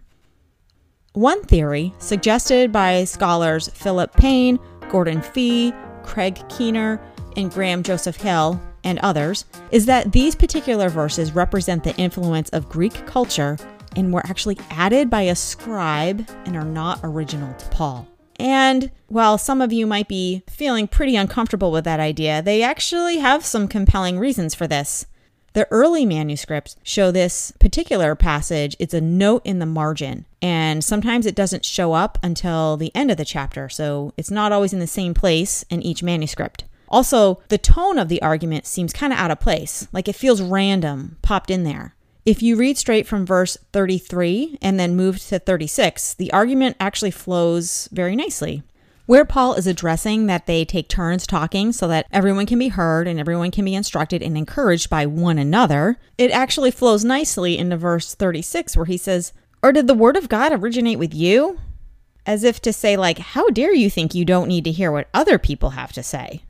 One 1.14 1.42
theory, 1.42 1.92
suggested 1.99 2.73
by 2.73 3.04
scholars 3.04 3.69
Philip 3.69 4.14
Payne, 4.14 4.59
Gordon 4.88 5.21
Fee, 5.21 5.75
Craig 6.04 6.42
Keener, 6.49 7.02
and 7.37 7.50
Graham 7.50 7.83
Joseph 7.83 8.16
Hill, 8.16 8.59
and 8.83 8.99
others, 9.00 9.45
is 9.71 9.85
that 9.85 10.12
these 10.12 10.35
particular 10.35 10.88
verses 10.88 11.35
represent 11.35 11.85
the 11.85 11.95
influence 11.97 12.49
of 12.50 12.71
Greek 12.71 13.07
culture 13.07 13.59
and 13.95 14.11
were 14.11 14.25
actually 14.25 14.57
added 14.71 15.11
by 15.11 15.23
a 15.23 15.37
scribe 15.37 16.26
and 16.47 16.57
are 16.57 16.64
not 16.64 16.99
original 17.02 17.52
to 17.57 17.66
Paul. 17.66 18.09
And 18.37 18.90
while 19.09 19.37
some 19.37 19.61
of 19.61 19.71
you 19.71 19.87
might 19.87 20.09
be 20.09 20.42
feeling 20.49 20.88
pretty 20.88 21.14
uncomfortable 21.14 21.71
with 21.71 21.85
that 21.85 22.00
idea, 22.00 22.40
they 22.40 22.62
actually 22.62 23.19
have 23.19 23.45
some 23.45 23.69
compelling 23.69 24.19
reasons 24.19 24.54
for 24.54 24.66
this. 24.66 25.04
The 25.54 25.68
early 25.71 26.06
manuscripts 26.06 26.76
show 26.82 27.11
this 27.11 27.52
particular 27.59 28.14
passage, 28.14 28.75
it's 28.78 28.94
a 28.94 29.02
note 29.02 29.42
in 29.44 29.59
the 29.59 29.66
margin, 29.66 30.25
and 30.40 30.82
sometimes 30.82 31.26
it 31.26 31.35
doesn't 31.35 31.64
show 31.64 31.92
up 31.92 32.18
until 32.23 32.78
the 32.78 32.94
end 32.94 33.11
of 33.11 33.18
the 33.18 33.25
chapter, 33.25 33.68
so 33.68 34.14
it's 34.16 34.30
not 34.30 34.52
always 34.52 34.73
in 34.73 34.78
the 34.78 34.87
same 34.87 35.12
place 35.12 35.62
in 35.68 35.82
each 35.82 36.02
manuscript. 36.02 36.64
Also, 36.88 37.40
the 37.49 37.59
tone 37.59 37.99
of 37.99 38.09
the 38.09 38.23
argument 38.23 38.66
seems 38.66 38.92
kind 38.92 39.12
of 39.12 39.18
out 39.18 39.30
of 39.30 39.40
place, 39.40 39.88
like 39.92 40.09
it 40.09 40.16
feels 40.16 40.40
random, 40.40 41.16
popped 41.21 41.50
in 41.50 41.64
there. 41.64 41.94
If 42.25 42.42
you 42.42 42.56
read 42.56 42.78
straight 42.78 43.06
from 43.06 43.26
verse 43.26 43.59
33 43.73 44.59
and 44.62 44.78
then 44.78 44.94
move 44.97 45.18
to 45.26 45.38
36, 45.38 46.14
the 46.14 46.32
argument 46.32 46.76
actually 46.78 47.11
flows 47.11 47.88
very 47.92 48.14
nicely. 48.14 48.62
Where 49.06 49.25
Paul 49.25 49.54
is 49.54 49.66
addressing 49.66 50.26
that 50.26 50.47
they 50.47 50.64
take 50.64 50.88
turns 50.88 51.26
talking 51.26 51.73
so 51.73 51.88
that 51.88 52.06
everyone 52.12 52.47
can 52.47 52.59
be 52.59 52.68
heard 52.68 53.09
and 53.09 53.18
everyone 53.18 53.50
can 53.50 53.64
be 53.64 53.75
instructed 53.75 54.23
and 54.23 54.38
encouraged 54.38 54.88
by 54.88 55.06
one 55.06 55.38
another, 55.38 55.99
it 56.18 56.30
actually 56.30 56.71
flows 56.71 57.04
nicely 57.04 57.59
into 57.59 57.76
verse 57.76 58.14
36 58.14 58.76
where 58.76 58.87
he 58.87 58.97
says, 58.97 59.32
Or 59.61 59.73
did 59.73 59.88
the 59.88 59.94
word 59.94 60.16
of 60.16 60.28
God 60.28 60.52
originate 60.52 61.00
with 61.00 61.12
you? 61.14 61.59
As 62.25 62.44
if 62.44 62.61
to 62.62 62.73
say, 62.73 62.97
like, 62.97 63.18
how 63.18 63.49
dare 63.49 63.75
you 63.75 63.90
think 63.90 64.14
you 64.14 64.25
don't 64.25 64.47
need 64.47 64.62
to 64.64 64.71
hear 64.71 64.92
what 64.92 65.09
other 65.12 65.37
people 65.37 65.71
have 65.71 65.92
to 65.94 66.04
say? 66.04 66.44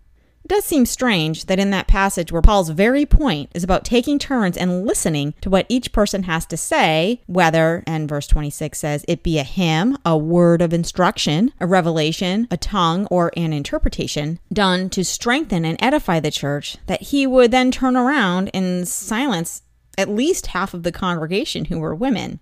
It 0.45 0.49
does 0.49 0.65
seem 0.65 0.87
strange 0.87 1.45
that 1.47 1.61
in 1.61 1.71
that 1.71 1.87
passage 1.87 2.33
where 2.33 2.43
Paul's 2.43 2.71
very 2.71 3.07
point 3.07 3.51
is 3.55 3.63
about 3.63 3.85
taking 3.85 4.19
turns 4.19 4.57
and 4.57 4.85
listening 4.85 5.35
to 5.41 5.49
what 5.49 5.67
each 5.69 5.93
person 5.93 6.25
has 6.25 6.45
to 6.47 6.57
say, 6.57 7.23
whether, 7.27 7.85
and 7.87 8.09
verse 8.09 8.27
26 8.27 8.77
says, 8.77 9.05
it 9.07 9.23
be 9.23 9.39
a 9.39 9.45
hymn, 9.45 9.97
a 10.05 10.19
word 10.19 10.61
of 10.61 10.73
instruction, 10.73 11.53
a 11.61 11.67
revelation, 11.67 12.49
a 12.51 12.57
tongue, 12.57 13.07
or 13.07 13.31
an 13.37 13.53
interpretation, 13.53 14.41
done 14.53 14.91
to 14.91 15.05
strengthen 15.05 15.65
and 15.65 15.79
edify 15.81 16.19
the 16.19 16.31
church, 16.31 16.77
that 16.87 17.03
he 17.03 17.25
would 17.27 17.53
then 17.53 17.71
turn 17.71 17.97
around 17.97 18.51
and 18.53 18.89
silence 18.89 19.63
at 19.97 20.09
least 20.09 20.49
half 20.49 20.75
of 20.75 20.83
the 20.83 20.93
congregation 20.93 21.67
who 21.67 21.79
were 21.79 21.95
women. 21.95 22.41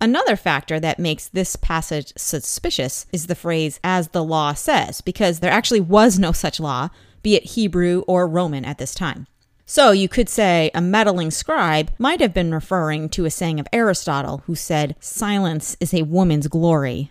Another 0.00 0.34
factor 0.34 0.80
that 0.80 0.98
makes 0.98 1.28
this 1.28 1.54
passage 1.54 2.12
suspicious 2.16 3.06
is 3.12 3.28
the 3.28 3.36
phrase, 3.36 3.78
as 3.84 4.08
the 4.08 4.24
law 4.24 4.52
says, 4.52 5.00
because 5.00 5.38
there 5.38 5.52
actually 5.52 5.80
was 5.80 6.18
no 6.18 6.32
such 6.32 6.58
law 6.58 6.88
be 7.22 7.36
it 7.36 7.44
Hebrew 7.44 8.00
or 8.06 8.28
Roman 8.28 8.64
at 8.64 8.78
this 8.78 8.94
time. 8.94 9.26
So 9.64 9.90
you 9.90 10.08
could 10.08 10.28
say 10.28 10.70
a 10.74 10.80
meddling 10.80 11.30
scribe 11.30 11.92
might 11.98 12.20
have 12.20 12.34
been 12.34 12.52
referring 12.52 13.08
to 13.10 13.24
a 13.24 13.30
saying 13.30 13.58
of 13.58 13.68
Aristotle, 13.72 14.42
who 14.46 14.54
said, 14.54 14.96
Silence 15.00 15.76
is 15.80 15.94
a 15.94 16.02
woman's 16.02 16.48
glory. 16.48 17.10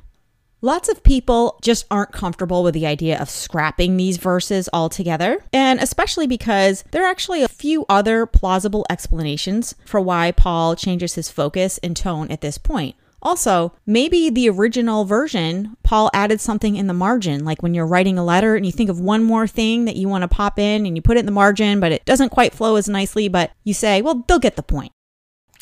Lots 0.64 0.90
of 0.90 1.02
people 1.02 1.58
just 1.64 1.88
aren't 1.90 2.12
comfortable 2.12 2.62
with 2.62 2.76
the 2.76 2.86
idea 2.86 3.20
of 3.20 3.32
scrapping 3.32 3.98
these 3.98 4.18
verses 4.18 4.70
altogether, 4.72 5.44
and 5.52 5.80
especially 5.80 6.28
because 6.28 6.84
there 6.92 7.04
are 7.04 7.10
actually 7.10 7.42
a 7.42 7.48
few 7.48 7.84
other 7.90 8.28
plausible 8.28 8.86
explanations 8.88 9.74
for 9.86 10.00
why 10.00 10.32
Paul 10.32 10.76
changes 10.76 11.16
his 11.16 11.32
focus 11.32 11.80
and 11.80 11.98
tone 11.98 12.30
at 12.30 12.42
this 12.42 12.60
point. 12.60 12.96
Also, 13.22 13.74
maybe 13.86 14.30
the 14.30 14.50
original 14.50 15.06
version, 15.06 15.78
Paul 15.84 16.10
added 16.14 16.42
something 16.42 16.76
in 16.76 16.88
the 16.88 16.94
margin, 16.94 17.46
like 17.46 17.62
when 17.62 17.74
you're 17.74 17.86
writing 17.86 18.18
a 18.18 18.26
letter 18.26 18.56
and 18.56 18.66
you 18.66 18.72
think 18.72 18.90
of 18.90 19.00
one 19.00 19.24
more 19.24 19.46
thing 19.48 19.86
that 19.86 19.96
you 19.96 20.10
want 20.10 20.24
to 20.24 20.28
pop 20.28 20.58
in 20.58 20.86
and 20.86 20.96
you 20.96 21.02
put 21.02 21.18
it 21.18 21.22
in 21.22 21.26
the 21.28 21.32
margin, 21.32 21.80
but 21.80 21.92
it 21.92 22.04
doesn't 22.06 22.30
quite 22.30 22.54
flow 22.54 22.78
as 22.78 22.90
nicely, 22.90 23.28
but 23.28 23.52
you 23.64 23.74
say, 23.74 24.02
well, 24.02 24.26
they'll 24.28 24.40
get 24.40 24.56
the 24.56 24.64
point. 24.64 24.92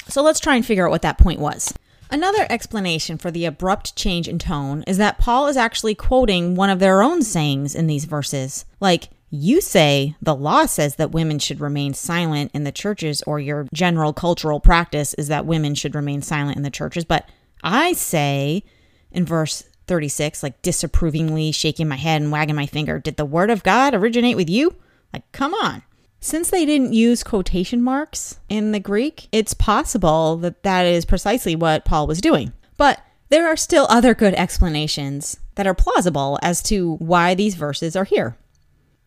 So 0.07 0.23
let's 0.23 0.39
try 0.39 0.55
and 0.55 0.65
figure 0.65 0.85
out 0.85 0.91
what 0.91 1.01
that 1.01 1.17
point 1.17 1.39
was. 1.39 1.73
Another 2.09 2.47
explanation 2.49 3.17
for 3.17 3.29
the 3.29 3.45
abrupt 3.45 3.95
change 3.95 4.27
in 4.27 4.39
tone 4.39 4.83
is 4.87 4.97
that 4.97 5.19
Paul 5.19 5.47
is 5.47 5.57
actually 5.57 5.93
quoting 5.93 6.55
one 6.55 6.71
of 6.71 6.79
their 6.79 7.03
own 7.03 7.21
sayings 7.21 7.75
in 7.75 7.85
these 7.85 8.05
verses. 8.05 8.65
Like, 8.79 9.09
you 9.29 9.61
say 9.61 10.15
the 10.19 10.33
law 10.33 10.65
says 10.65 10.95
that 10.95 11.11
women 11.11 11.37
should 11.37 11.59
remain 11.59 11.93
silent 11.93 12.49
in 12.51 12.63
the 12.63 12.71
churches, 12.71 13.21
or 13.27 13.39
your 13.39 13.67
general 13.71 14.11
cultural 14.11 14.59
practice 14.59 15.13
is 15.15 15.27
that 15.27 15.45
women 15.45 15.75
should 15.75 15.93
remain 15.93 16.23
silent 16.23 16.57
in 16.57 16.63
the 16.63 16.71
churches, 16.71 17.05
but 17.05 17.29
I 17.63 17.93
say 17.93 18.63
in 19.11 19.25
verse 19.25 19.63
36, 19.87 20.43
like 20.43 20.61
disapprovingly 20.61 21.51
shaking 21.51 21.87
my 21.87 21.95
head 21.95 22.21
and 22.21 22.31
wagging 22.31 22.55
my 22.55 22.65
finger, 22.65 22.99
Did 22.99 23.17
the 23.17 23.25
word 23.25 23.49
of 23.49 23.63
God 23.63 23.93
originate 23.93 24.35
with 24.35 24.49
you? 24.49 24.75
Like, 25.13 25.29
come 25.31 25.53
on. 25.53 25.83
Since 26.21 26.49
they 26.49 26.65
didn't 26.65 26.93
use 26.93 27.23
quotation 27.23 27.81
marks 27.81 28.39
in 28.49 28.71
the 28.71 28.79
Greek, 28.79 29.27
it's 29.31 29.53
possible 29.53 30.35
that 30.37 30.63
that 30.63 30.85
is 30.85 31.05
precisely 31.05 31.55
what 31.55 31.85
Paul 31.85 32.07
was 32.07 32.19
doing. 32.19 32.51
But 32.77 33.01
there 33.29 33.47
are 33.47 33.55
still 33.55 33.87
other 33.89 34.13
good 34.13 34.33
explanations 34.33 35.37
that 35.55 35.67
are 35.67 35.73
plausible 35.73 36.37
as 36.41 36.61
to 36.63 36.95
why 36.95 37.35
these 37.35 37.55
verses 37.55 37.95
are 37.95 38.03
here. 38.03 38.37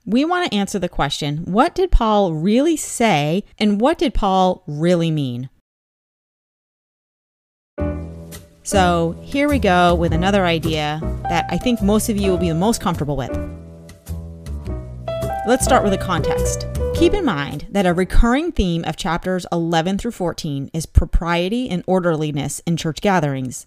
We 0.07 0.25
want 0.25 0.51
to 0.51 0.57
answer 0.57 0.79
the 0.79 0.89
question 0.89 1.39
what 1.45 1.75
did 1.75 1.91
Paul 1.91 2.33
really 2.33 2.77
say 2.77 3.45
and 3.59 3.81
what 3.81 3.99
did 3.99 4.15
Paul 4.15 4.65
really 4.67 5.11
mean? 5.11 5.49
So 8.65 9.17
here 9.21 9.49
we 9.49 9.59
go 9.59 9.95
with 9.95 10.13
another 10.13 10.47
idea 10.47 11.01
that 11.29 11.47
I 11.51 11.59
think 11.59 11.83
most 11.83 12.09
of 12.09 12.17
you 12.17 12.31
will 12.31 12.39
be 12.39 12.49
the 12.49 12.55
most 12.55 12.81
comfortable 12.81 13.17
with. 13.17 13.37
Let's 15.49 15.65
start 15.65 15.83
with 15.83 15.93
the 15.93 15.99
context. 15.99 16.69
Keep 16.95 17.15
in 17.15 17.25
mind 17.25 17.67
that 17.71 17.87
a 17.87 17.93
recurring 17.93 18.53
theme 18.53 18.85
of 18.85 18.97
chapters 18.97 19.45
11 19.51 19.99
through 19.99 20.13
14 20.13 20.71
is 20.73 20.87
propriety 20.87 21.69
and 21.69 21.83
orderliness 21.89 22.61
in 22.65 22.77
church 22.77 23.01
gatherings. 23.01 23.67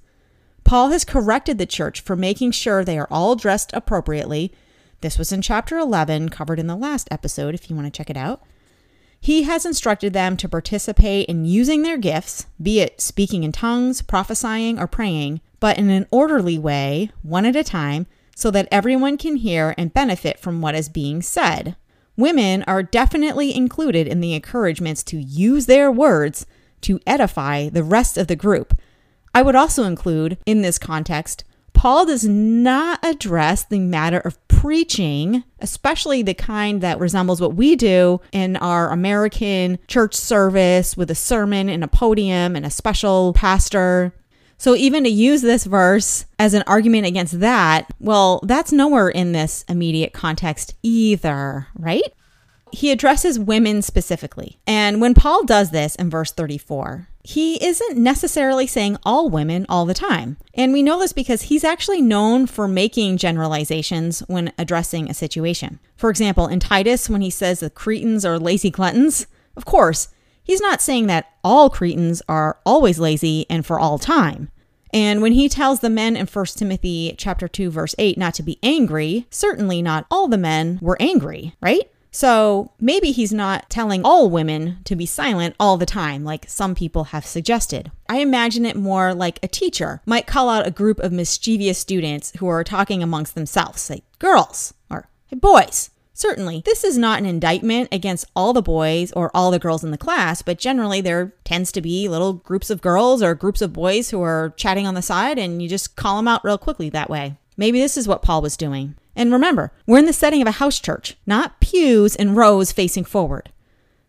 Paul 0.64 0.90
has 0.92 1.04
corrected 1.04 1.58
the 1.58 1.66
church 1.66 2.00
for 2.00 2.16
making 2.16 2.52
sure 2.52 2.86
they 2.86 2.98
are 2.98 3.10
all 3.12 3.36
dressed 3.36 3.72
appropriately. 3.74 4.54
This 5.02 5.18
was 5.18 5.34
in 5.34 5.42
chapter 5.42 5.78
11, 5.78 6.30
covered 6.30 6.58
in 6.58 6.68
the 6.68 6.75
last 6.78 7.10
episode, 7.12 7.54
if 7.54 7.70
you 7.70 7.75
want 7.75 7.86
to 7.86 7.96
check 7.96 8.10
it 8.10 8.16
out. 8.16 8.42
He 9.25 9.41
has 9.41 9.65
instructed 9.65 10.13
them 10.13 10.38
to 10.38 10.48
participate 10.48 11.27
in 11.27 11.46
using 11.46 11.82
their 11.82 11.98
gifts, 11.98 12.46
be 12.62 12.79
it 12.79 13.01
speaking 13.01 13.44
in 13.44 13.51
tongues, 13.51 14.03
prophesying, 14.03 14.77
or 14.77 14.86
praying, 14.86 15.41
but 15.60 15.79
in 15.79 15.89
an 15.89 16.05
orderly 16.12 16.60
way, 16.60 17.10
one 17.24 17.44
at 17.44 17.55
a 17.55 17.63
time, 17.63 18.05
so 18.36 18.51
that 18.51 18.67
everyone 18.72 19.17
can 19.17 19.38
hear 19.38 19.74
and 19.79 19.96
benefit 19.96 20.38
from 20.38 20.62
what 20.62 20.75
is 20.75 20.89
being 20.89 21.24
said. 21.24 21.75
Women 22.15 22.63
are 22.67 22.84
definitely 22.84 23.51
included 23.51 24.05
in 24.05 24.22
the 24.22 24.36
encouragements 24.36 25.01
to 25.05 25.17
use 25.17 25.65
their 25.65 25.91
words 25.91 26.46
to 26.82 27.00
edify 27.08 27.70
the 27.70 27.84
rest 27.84 28.20
of 28.20 28.27
the 28.27 28.36
group. 28.36 28.79
I 29.34 29.41
would 29.41 29.55
also 29.55 29.86
include, 29.86 30.38
in 30.46 30.62
this 30.62 30.77
context, 30.77 31.44
Paul 31.74 32.05
does 32.05 32.25
not 32.27 33.03
address 33.03 33.63
the 33.63 33.79
matter 33.79 34.20
of 34.20 34.45
preaching, 34.55 35.43
especially 35.59 36.21
the 36.21 36.33
kind 36.33 36.81
that 36.81 37.00
resembles 37.00 37.41
what 37.41 37.55
we 37.55 37.75
do 37.75 38.21
in 38.31 38.55
our 38.57 38.89
American 38.89 39.77
church 39.88 40.15
service 40.15 40.95
with 40.95 41.12
a 41.12 41.15
sermon 41.15 41.67
and 41.67 41.83
a 41.83 41.88
podium 41.88 42.55
and 42.55 42.65
a 42.65 42.69
special 42.69 43.33
pastor. 43.33 44.13
So, 44.57 44.74
even 44.74 45.03
to 45.03 45.09
use 45.09 45.41
this 45.41 45.65
verse 45.65 46.25
as 46.39 46.53
an 46.53 46.63
argument 46.67 47.05
against 47.05 47.41
that, 47.41 47.88
well, 48.00 48.39
that's 48.43 48.71
nowhere 48.71 49.09
in 49.09 49.33
this 49.33 49.65
immediate 49.67 50.13
context 50.13 50.74
either, 50.81 51.67
right? 51.75 52.13
He 52.75 52.91
addresses 52.91 53.39
women 53.39 53.82
specifically. 53.82 54.60
And 54.67 55.00
when 55.00 55.13
Paul 55.13 55.46
does 55.46 55.72
this 55.72 55.96
in 55.96 56.10
verse 56.10 56.34
34, 56.34 57.08
he 57.24 57.63
isn't 57.63 57.98
necessarily 57.98 58.67
saying 58.67 58.98
all 59.03 59.29
women 59.29 59.65
all 59.70 59.86
the 59.86 59.94
time. 59.94 60.36
And 60.53 60.74
we 60.74 60.84
know 60.84 61.00
this 61.00 61.13
because 61.13 61.44
he's 61.44 61.63
actually 61.63 62.01
known 62.01 62.48
for 62.48 62.67
making 62.67 63.15
generalizations 63.15 64.20
when 64.27 64.51
addressing 64.58 65.10
a 65.10 65.13
situation. 65.13 65.79
For 65.96 66.10
example, 66.10 66.48
in 66.48 66.60
Titus, 66.60 67.10
when 67.10 67.22
he 67.22 67.29
says 67.29 67.62
the 67.62 67.70
Cretans 67.70 68.25
are 68.25 68.38
lazy 68.38 68.70
gluttons, 68.70 69.25
of 69.55 69.63
course, 69.63 70.10
he's 70.44 70.60
not 70.60 70.82
saying 70.82 71.08
that 71.08 71.32
all 71.46 71.70
Cretans 71.70 72.22
are 72.27 72.60
always 72.65 73.00
lazy 73.00 73.46
and 73.50 73.65
for 73.65 73.79
all 73.79 73.98
time. 73.98 74.51
And 74.94 75.22
when 75.22 75.32
he 75.32 75.48
tells 75.48 75.79
the 75.79 75.89
men 75.89 76.17
in 76.17 76.27
1 76.27 76.46
Timothy 76.58 77.15
chapter 77.17 77.48
2 77.48 77.70
verse 77.72 77.96
8 77.98 78.17
not 78.17 78.34
to 78.34 78.44
be 78.44 78.60
angry, 78.62 79.27
certainly 79.29 79.82
not 79.82 80.05
all 80.12 80.27
the 80.27 80.38
men 80.38 80.77
were 80.82 80.98
angry, 81.00 81.53
right? 81.62 81.89
So 82.15 82.72
maybe 82.79 83.12
he's 83.12 83.34
not 83.34 83.69
telling 83.69 84.05
all 84.05 84.29
women 84.29 84.77
to 84.86 84.95
be 84.95 85.05
silent 85.05 85.53
all 85.60 85.75
the 85.75 85.86
time, 85.86 86.24
like 86.24 86.45
some 86.48 86.74
people 86.74 87.03
have 87.05 87.25
suggested. 87.25 87.91
I 88.07 88.19
imagine 88.19 88.65
it 88.65 88.77
more 88.77 89.13
like 89.13 89.38
a 89.43 89.50
teacher 89.50 90.01
might 90.05 90.25
call 90.25 90.48
out 90.48 90.65
a 90.65 90.72
group 90.72 90.98
of 91.00 91.12
mischievous 91.12 91.77
students 91.77 92.31
who 92.38 92.48
are 92.48 92.63
talking 92.63 93.03
amongst 93.03 93.36
themselves, 93.36 93.81
say, 93.81 94.01
girls, 94.17 94.74
or 94.89 95.10
hey, 95.27 95.36
boys. 95.36 95.89
Certainly, 96.13 96.63
this 96.63 96.86
is 96.86 96.98
not 96.98 97.19
an 97.19 97.25
indictment 97.25 97.89
against 97.91 98.31
all 98.34 98.53
the 98.53 98.62
boys 98.62 99.12
or 99.12 99.29
all 99.36 99.51
the 99.51 99.60
girls 99.60 99.84
in 99.84 99.91
the 99.91 99.98
class, 99.98 100.41
but 100.41 100.57
generally 100.57 101.01
there 101.01 101.34
tends 101.43 101.69
to 101.74 101.81
be 101.81 102.07
little 102.07 102.31
groups 102.31 102.69
of 102.69 102.79
girls 102.79 103.22
or 103.22 103.36
groups 103.36 103.62
of 103.62 103.74
boys 103.74 104.12
who 104.12 104.22
are 104.22 104.53
chatting 104.55 104.88
on 104.88 104.93
the 104.93 105.01
side, 105.01 105.38
and 105.38 105.62
you 105.62 105.67
just 105.67 105.98
call 105.98 106.15
them 106.15 106.29
out 106.29 106.45
real 106.45 106.57
quickly 106.57 106.89
that 106.91 107.10
way. 107.10 107.36
Maybe 107.57 107.81
this 107.81 107.98
is 107.98 108.07
what 108.07 108.22
Paul 108.22 108.41
was 108.41 108.55
doing. 108.55 108.95
And 109.15 109.31
remember, 109.31 109.72
we're 109.88 110.00
in 110.00 110.05
the 110.05 110.13
setting 110.13 110.41
of 110.41 110.48
a 110.48 110.51
house 110.51 110.79
church, 110.79 111.15
not 111.25 111.60
pews 111.60 112.15
and 112.15 112.36
rows 112.36 112.72
facing 112.72 113.05
forward. 113.05 113.51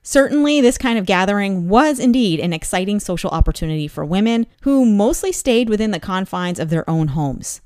Certainly, 0.02 0.60
this 0.60 0.78
kind 0.78 0.98
of 0.98 1.06
gathering 1.06 1.68
was 1.68 1.98
indeed 1.98 2.38
an 2.38 2.52
exciting 2.52 3.00
social 3.00 3.30
opportunity 3.30 3.88
for 3.88 4.04
women 4.04 4.46
who 4.62 4.86
mostly 4.86 5.32
stayed 5.32 5.68
within 5.68 5.90
the 5.90 5.98
confines 5.98 6.60
of 6.60 6.70
their 6.70 6.88
own 6.88 7.08
homes. 7.08 7.60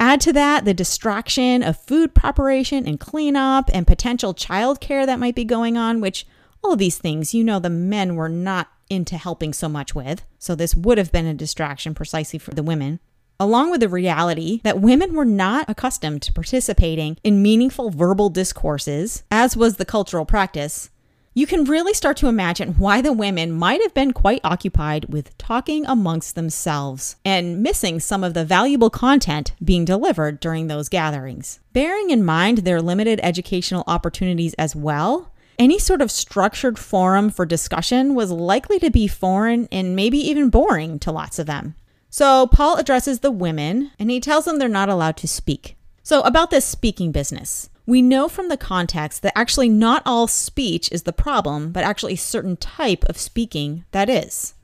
Add 0.00 0.20
to 0.22 0.32
that 0.32 0.64
the 0.64 0.74
distraction 0.74 1.62
of 1.62 1.80
food 1.80 2.14
preparation 2.14 2.86
and 2.86 2.98
cleanup 2.98 3.70
and 3.72 3.86
potential 3.86 4.34
childcare 4.34 5.06
that 5.06 5.20
might 5.20 5.36
be 5.36 5.44
going 5.44 5.76
on, 5.76 6.00
which 6.00 6.26
all 6.64 6.72
of 6.72 6.78
these 6.78 6.98
things, 6.98 7.32
you 7.32 7.44
know, 7.44 7.60
the 7.60 7.70
men 7.70 8.16
were 8.16 8.28
not 8.28 8.70
into 8.90 9.16
helping 9.16 9.52
so 9.52 9.68
much 9.68 9.94
with. 9.94 10.24
So 10.38 10.54
this 10.54 10.74
would 10.74 10.98
have 10.98 11.12
been 11.12 11.26
a 11.26 11.34
distraction 11.34 11.94
precisely 11.94 12.38
for 12.38 12.52
the 12.52 12.62
women. 12.62 13.00
Along 13.40 13.72
with 13.72 13.80
the 13.80 13.88
reality 13.88 14.60
that 14.62 14.80
women 14.80 15.14
were 15.14 15.24
not 15.24 15.68
accustomed 15.68 16.22
to 16.22 16.32
participating 16.32 17.16
in 17.24 17.42
meaningful 17.42 17.90
verbal 17.90 18.30
discourses, 18.30 19.24
as 19.28 19.56
was 19.56 19.76
the 19.76 19.84
cultural 19.84 20.24
practice, 20.24 20.90
you 21.36 21.44
can 21.44 21.64
really 21.64 21.92
start 21.92 22.16
to 22.18 22.28
imagine 22.28 22.74
why 22.74 23.00
the 23.00 23.12
women 23.12 23.50
might 23.50 23.82
have 23.82 23.92
been 23.92 24.12
quite 24.12 24.40
occupied 24.44 25.06
with 25.06 25.36
talking 25.36 25.84
amongst 25.84 26.36
themselves 26.36 27.16
and 27.24 27.60
missing 27.60 27.98
some 27.98 28.22
of 28.22 28.34
the 28.34 28.44
valuable 28.44 28.88
content 28.88 29.52
being 29.64 29.84
delivered 29.84 30.38
during 30.38 30.68
those 30.68 30.88
gatherings. 30.88 31.58
Bearing 31.72 32.10
in 32.10 32.24
mind 32.24 32.58
their 32.58 32.80
limited 32.80 33.18
educational 33.20 33.82
opportunities 33.88 34.54
as 34.54 34.76
well, 34.76 35.32
any 35.58 35.80
sort 35.80 36.00
of 36.00 36.12
structured 36.12 36.78
forum 36.78 37.30
for 37.30 37.44
discussion 37.44 38.14
was 38.14 38.30
likely 38.30 38.78
to 38.78 38.90
be 38.90 39.08
foreign 39.08 39.66
and 39.72 39.96
maybe 39.96 40.18
even 40.18 40.50
boring 40.50 41.00
to 41.00 41.10
lots 41.10 41.40
of 41.40 41.46
them. 41.46 41.74
So, 42.16 42.46
Paul 42.46 42.76
addresses 42.76 43.18
the 43.18 43.32
women 43.32 43.90
and 43.98 44.08
he 44.08 44.20
tells 44.20 44.44
them 44.44 44.60
they're 44.60 44.68
not 44.68 44.88
allowed 44.88 45.16
to 45.16 45.26
speak. 45.26 45.76
So, 46.04 46.20
about 46.20 46.52
this 46.52 46.64
speaking 46.64 47.10
business. 47.10 47.70
We 47.86 48.02
know 48.02 48.28
from 48.28 48.48
the 48.48 48.56
context 48.56 49.22
that 49.22 49.36
actually 49.36 49.68
not 49.68 50.00
all 50.06 50.28
speech 50.28 50.88
is 50.92 51.02
the 51.02 51.12
problem, 51.12 51.72
but 51.72 51.82
actually 51.82 52.12
a 52.12 52.18
certain 52.18 52.56
type 52.56 53.04
of 53.08 53.18
speaking 53.18 53.84
that 53.90 54.08
is. 54.08 54.54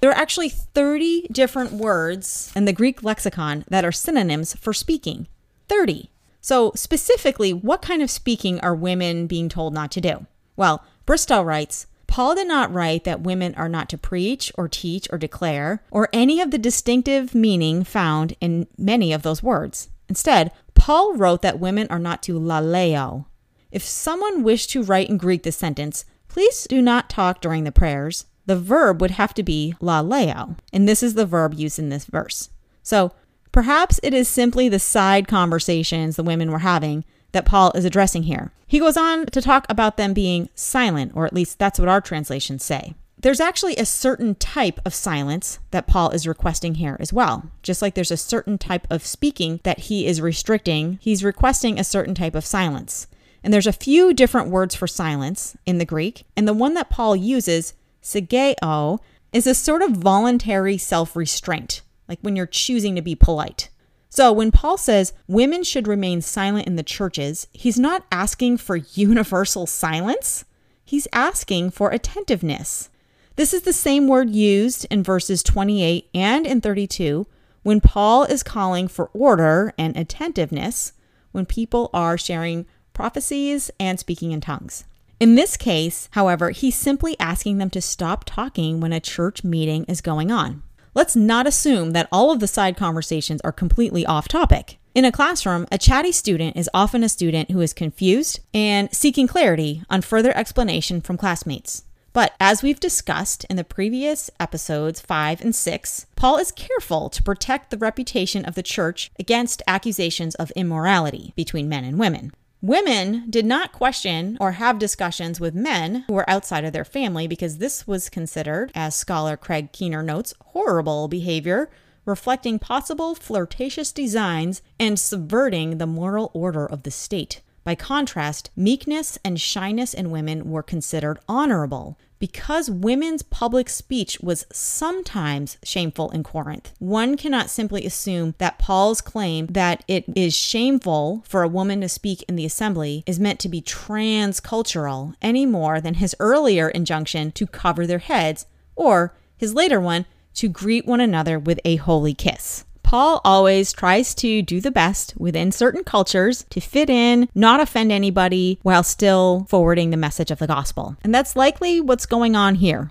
There 0.00 0.10
are 0.10 0.20
actually 0.20 0.50
30 0.50 1.28
different 1.32 1.72
words 1.72 2.52
in 2.54 2.66
the 2.66 2.74
Greek 2.74 3.02
lexicon 3.02 3.64
that 3.70 3.86
are 3.86 3.90
synonyms 3.90 4.54
for 4.56 4.74
speaking. 4.74 5.28
30. 5.66 6.10
So, 6.42 6.72
specifically, 6.74 7.54
what 7.54 7.80
kind 7.80 8.02
of 8.02 8.10
speaking 8.10 8.60
are 8.60 8.74
women 8.74 9.26
being 9.26 9.48
told 9.48 9.72
not 9.72 9.90
to 9.92 10.02
do? 10.02 10.26
Well, 10.56 10.84
Bristow 11.06 11.40
writes 11.40 11.86
Paul 12.08 12.34
did 12.34 12.48
not 12.48 12.72
write 12.72 13.04
that 13.04 13.20
women 13.20 13.54
are 13.54 13.68
not 13.68 13.88
to 13.90 13.98
preach 13.98 14.50
or 14.56 14.66
teach 14.66 15.06
or 15.12 15.18
declare, 15.18 15.84
or 15.90 16.08
any 16.12 16.40
of 16.40 16.50
the 16.50 16.58
distinctive 16.58 17.34
meaning 17.34 17.84
found 17.84 18.34
in 18.40 18.66
many 18.76 19.12
of 19.12 19.22
those 19.22 19.42
words. 19.42 19.88
Instead, 20.08 20.50
Paul 20.74 21.14
wrote 21.14 21.42
that 21.42 21.60
women 21.60 21.86
are 21.90 21.98
not 21.98 22.22
to 22.24 22.40
laleo. 22.40 23.26
If 23.70 23.84
someone 23.84 24.42
wished 24.42 24.70
to 24.70 24.82
write 24.82 25.08
in 25.08 25.18
Greek 25.18 25.42
the 25.42 25.52
sentence, 25.52 26.06
please 26.26 26.66
do 26.68 26.82
not 26.82 27.10
talk 27.10 27.40
during 27.40 27.64
the 27.64 27.70
prayers, 27.70 28.24
the 28.46 28.56
verb 28.56 29.00
would 29.00 29.12
have 29.12 29.34
to 29.34 29.42
be 29.42 29.74
laleo, 29.80 30.56
and 30.72 30.88
this 30.88 31.02
is 31.02 31.12
the 31.14 31.26
verb 31.26 31.52
used 31.54 31.78
in 31.78 31.90
this 31.90 32.06
verse. 32.06 32.48
So 32.82 33.12
perhaps 33.52 34.00
it 34.02 34.14
is 34.14 34.26
simply 34.26 34.70
the 34.70 34.78
side 34.78 35.28
conversations 35.28 36.16
the 36.16 36.22
women 36.22 36.50
were 36.50 36.60
having 36.60 37.04
that 37.32 37.46
Paul 37.46 37.72
is 37.74 37.84
addressing 37.84 38.24
here. 38.24 38.52
He 38.66 38.78
goes 38.78 38.96
on 38.96 39.26
to 39.26 39.40
talk 39.40 39.66
about 39.68 39.96
them 39.96 40.12
being 40.12 40.48
silent, 40.54 41.12
or 41.14 41.26
at 41.26 41.32
least 41.32 41.58
that's 41.58 41.78
what 41.78 41.88
our 41.88 42.00
translations 42.00 42.64
say 42.64 42.94
there's 43.20 43.40
actually 43.40 43.76
a 43.76 43.84
certain 43.84 44.34
type 44.36 44.78
of 44.84 44.94
silence 44.94 45.58
that 45.72 45.86
Paul 45.86 46.10
is 46.10 46.26
requesting 46.26 46.76
here 46.76 46.96
as 47.00 47.12
well. 47.12 47.50
Just 47.62 47.82
like 47.82 47.94
there's 47.94 48.10
a 48.10 48.16
certain 48.16 48.58
type 48.58 48.86
of 48.90 49.04
speaking 49.04 49.60
that 49.64 49.80
he 49.80 50.06
is 50.06 50.20
restricting, 50.20 50.98
he's 51.02 51.24
requesting 51.24 51.78
a 51.78 51.84
certain 51.84 52.14
type 52.14 52.34
of 52.34 52.46
silence. 52.46 53.08
And 53.42 53.52
there's 53.52 53.66
a 53.66 53.72
few 53.72 54.14
different 54.14 54.50
words 54.50 54.74
for 54.74 54.86
silence 54.86 55.56
in 55.66 55.78
the 55.78 55.84
Greek, 55.84 56.24
and 56.36 56.46
the 56.46 56.52
one 56.52 56.74
that 56.74 56.90
Paul 56.90 57.16
uses, 57.16 57.74
sigeo, 58.02 58.98
is 59.32 59.46
a 59.46 59.54
sort 59.54 59.82
of 59.82 59.92
voluntary 59.92 60.78
self 60.78 61.16
restraint, 61.16 61.82
like 62.08 62.18
when 62.20 62.36
you're 62.36 62.46
choosing 62.46 62.94
to 62.94 63.02
be 63.02 63.14
polite. 63.14 63.68
So 64.08 64.32
when 64.32 64.50
Paul 64.50 64.78
says 64.78 65.12
women 65.26 65.62
should 65.62 65.86
remain 65.86 66.22
silent 66.22 66.66
in 66.66 66.76
the 66.76 66.82
churches, 66.82 67.46
he's 67.52 67.78
not 67.78 68.06
asking 68.10 68.58
for 68.58 68.76
universal 68.94 69.66
silence. 69.66 70.44
He's 70.84 71.08
asking 71.12 71.70
for 71.72 71.90
attentiveness. 71.90 72.88
This 73.36 73.54
is 73.54 73.62
the 73.62 73.72
same 73.72 74.08
word 74.08 74.30
used 74.30 74.86
in 74.90 75.02
verses 75.02 75.42
28 75.42 76.08
and 76.14 76.46
in 76.46 76.60
32 76.60 77.26
when 77.62 77.80
Paul 77.80 78.24
is 78.24 78.42
calling 78.42 78.88
for 78.88 79.10
order 79.12 79.74
and 79.78 79.96
attentiveness 79.96 80.92
when 81.32 81.46
people 81.46 81.90
are 81.92 82.18
sharing 82.18 82.66
prophecies 82.94 83.70
and 83.78 84.00
speaking 84.00 84.32
in 84.32 84.40
tongues. 84.40 84.84
In 85.20 85.34
this 85.34 85.56
case, 85.56 86.08
however, 86.12 86.50
he's 86.50 86.76
simply 86.76 87.14
asking 87.20 87.58
them 87.58 87.70
to 87.70 87.80
stop 87.80 88.24
talking 88.24 88.80
when 88.80 88.92
a 88.92 89.00
church 89.00 89.44
meeting 89.44 89.84
is 89.84 90.00
going 90.00 90.30
on. 90.30 90.62
Let's 90.94 91.16
not 91.16 91.46
assume 91.46 91.92
that 91.92 92.08
all 92.10 92.30
of 92.30 92.40
the 92.40 92.46
side 92.46 92.76
conversations 92.76 93.40
are 93.42 93.52
completely 93.52 94.04
off 94.06 94.28
topic. 94.28 94.78
In 94.94 95.04
a 95.04 95.12
classroom, 95.12 95.66
a 95.70 95.78
chatty 95.78 96.12
student 96.12 96.56
is 96.56 96.70
often 96.74 97.04
a 97.04 97.08
student 97.08 97.50
who 97.50 97.60
is 97.60 97.72
confused 97.72 98.40
and 98.52 98.92
seeking 98.92 99.26
clarity 99.26 99.82
on 99.88 100.02
further 100.02 100.36
explanation 100.36 101.00
from 101.00 101.16
classmates. 101.16 101.84
But 102.12 102.34
as 102.40 102.62
we've 102.62 102.80
discussed 102.80 103.44
in 103.50 103.56
the 103.56 103.64
previous 103.64 104.30
episodes 104.40 105.00
5 105.00 105.40
and 105.40 105.54
6, 105.54 106.06
Paul 106.16 106.38
is 106.38 106.50
careful 106.50 107.10
to 107.10 107.22
protect 107.22 107.70
the 107.70 107.78
reputation 107.78 108.44
of 108.44 108.56
the 108.56 108.62
church 108.62 109.12
against 109.20 109.62
accusations 109.68 110.34
of 110.34 110.50
immorality 110.56 111.32
between 111.36 111.68
men 111.68 111.84
and 111.84 111.98
women. 111.98 112.32
Women 112.60 113.30
did 113.30 113.46
not 113.46 113.70
question 113.70 114.36
or 114.40 114.52
have 114.52 114.80
discussions 114.80 115.38
with 115.38 115.54
men 115.54 116.04
who 116.08 116.14
were 116.14 116.28
outside 116.28 116.64
of 116.64 116.72
their 116.72 116.84
family 116.84 117.28
because 117.28 117.58
this 117.58 117.86
was 117.86 118.10
considered, 118.10 118.72
as 118.74 118.96
scholar 118.96 119.36
Craig 119.36 119.70
Keener 119.70 120.02
notes, 120.02 120.34
horrible 120.46 121.06
behavior, 121.06 121.70
reflecting 122.04 122.58
possible 122.58 123.14
flirtatious 123.14 123.92
designs 123.92 124.60
and 124.80 124.98
subverting 124.98 125.78
the 125.78 125.86
moral 125.86 126.32
order 126.34 126.66
of 126.66 126.82
the 126.82 126.90
state. 126.90 127.42
By 127.62 127.76
contrast, 127.76 128.50
meekness 128.56 129.18
and 129.24 129.40
shyness 129.40 129.94
in 129.94 130.10
women 130.10 130.50
were 130.50 130.64
considered 130.64 131.20
honorable, 131.28 131.96
because 132.18 132.70
women's 132.70 133.22
public 133.22 133.68
speech 133.68 134.18
was 134.20 134.46
sometimes 134.52 135.58
shameful 135.62 136.10
in 136.10 136.22
Corinth, 136.22 136.72
one 136.78 137.16
cannot 137.16 137.50
simply 137.50 137.84
assume 137.84 138.34
that 138.38 138.58
Paul's 138.58 139.00
claim 139.00 139.46
that 139.48 139.84
it 139.88 140.04
is 140.14 140.34
shameful 140.34 141.22
for 141.26 141.42
a 141.42 141.48
woman 141.48 141.80
to 141.80 141.88
speak 141.88 142.24
in 142.28 142.36
the 142.36 142.46
assembly 142.46 143.02
is 143.06 143.20
meant 143.20 143.40
to 143.40 143.48
be 143.48 143.62
transcultural 143.62 145.14
any 145.22 145.46
more 145.46 145.80
than 145.80 145.94
his 145.94 146.16
earlier 146.20 146.68
injunction 146.68 147.32
to 147.32 147.46
cover 147.46 147.86
their 147.86 147.98
heads 147.98 148.46
or 148.74 149.14
his 149.36 149.54
later 149.54 149.80
one 149.80 150.06
to 150.34 150.48
greet 150.48 150.86
one 150.86 151.00
another 151.00 151.38
with 151.38 151.58
a 151.64 151.76
holy 151.76 152.14
kiss. 152.14 152.64
Paul 152.88 153.20
always 153.22 153.74
tries 153.74 154.14
to 154.14 154.40
do 154.40 154.62
the 154.62 154.70
best 154.70 155.12
within 155.18 155.52
certain 155.52 155.84
cultures 155.84 156.46
to 156.48 156.58
fit 156.58 156.88
in, 156.88 157.28
not 157.34 157.60
offend 157.60 157.92
anybody, 157.92 158.58
while 158.62 158.82
still 158.82 159.44
forwarding 159.50 159.90
the 159.90 159.98
message 159.98 160.30
of 160.30 160.38
the 160.38 160.46
gospel. 160.46 160.96
And 161.04 161.14
that's 161.14 161.36
likely 161.36 161.82
what's 161.82 162.06
going 162.06 162.34
on 162.34 162.54
here. 162.54 162.90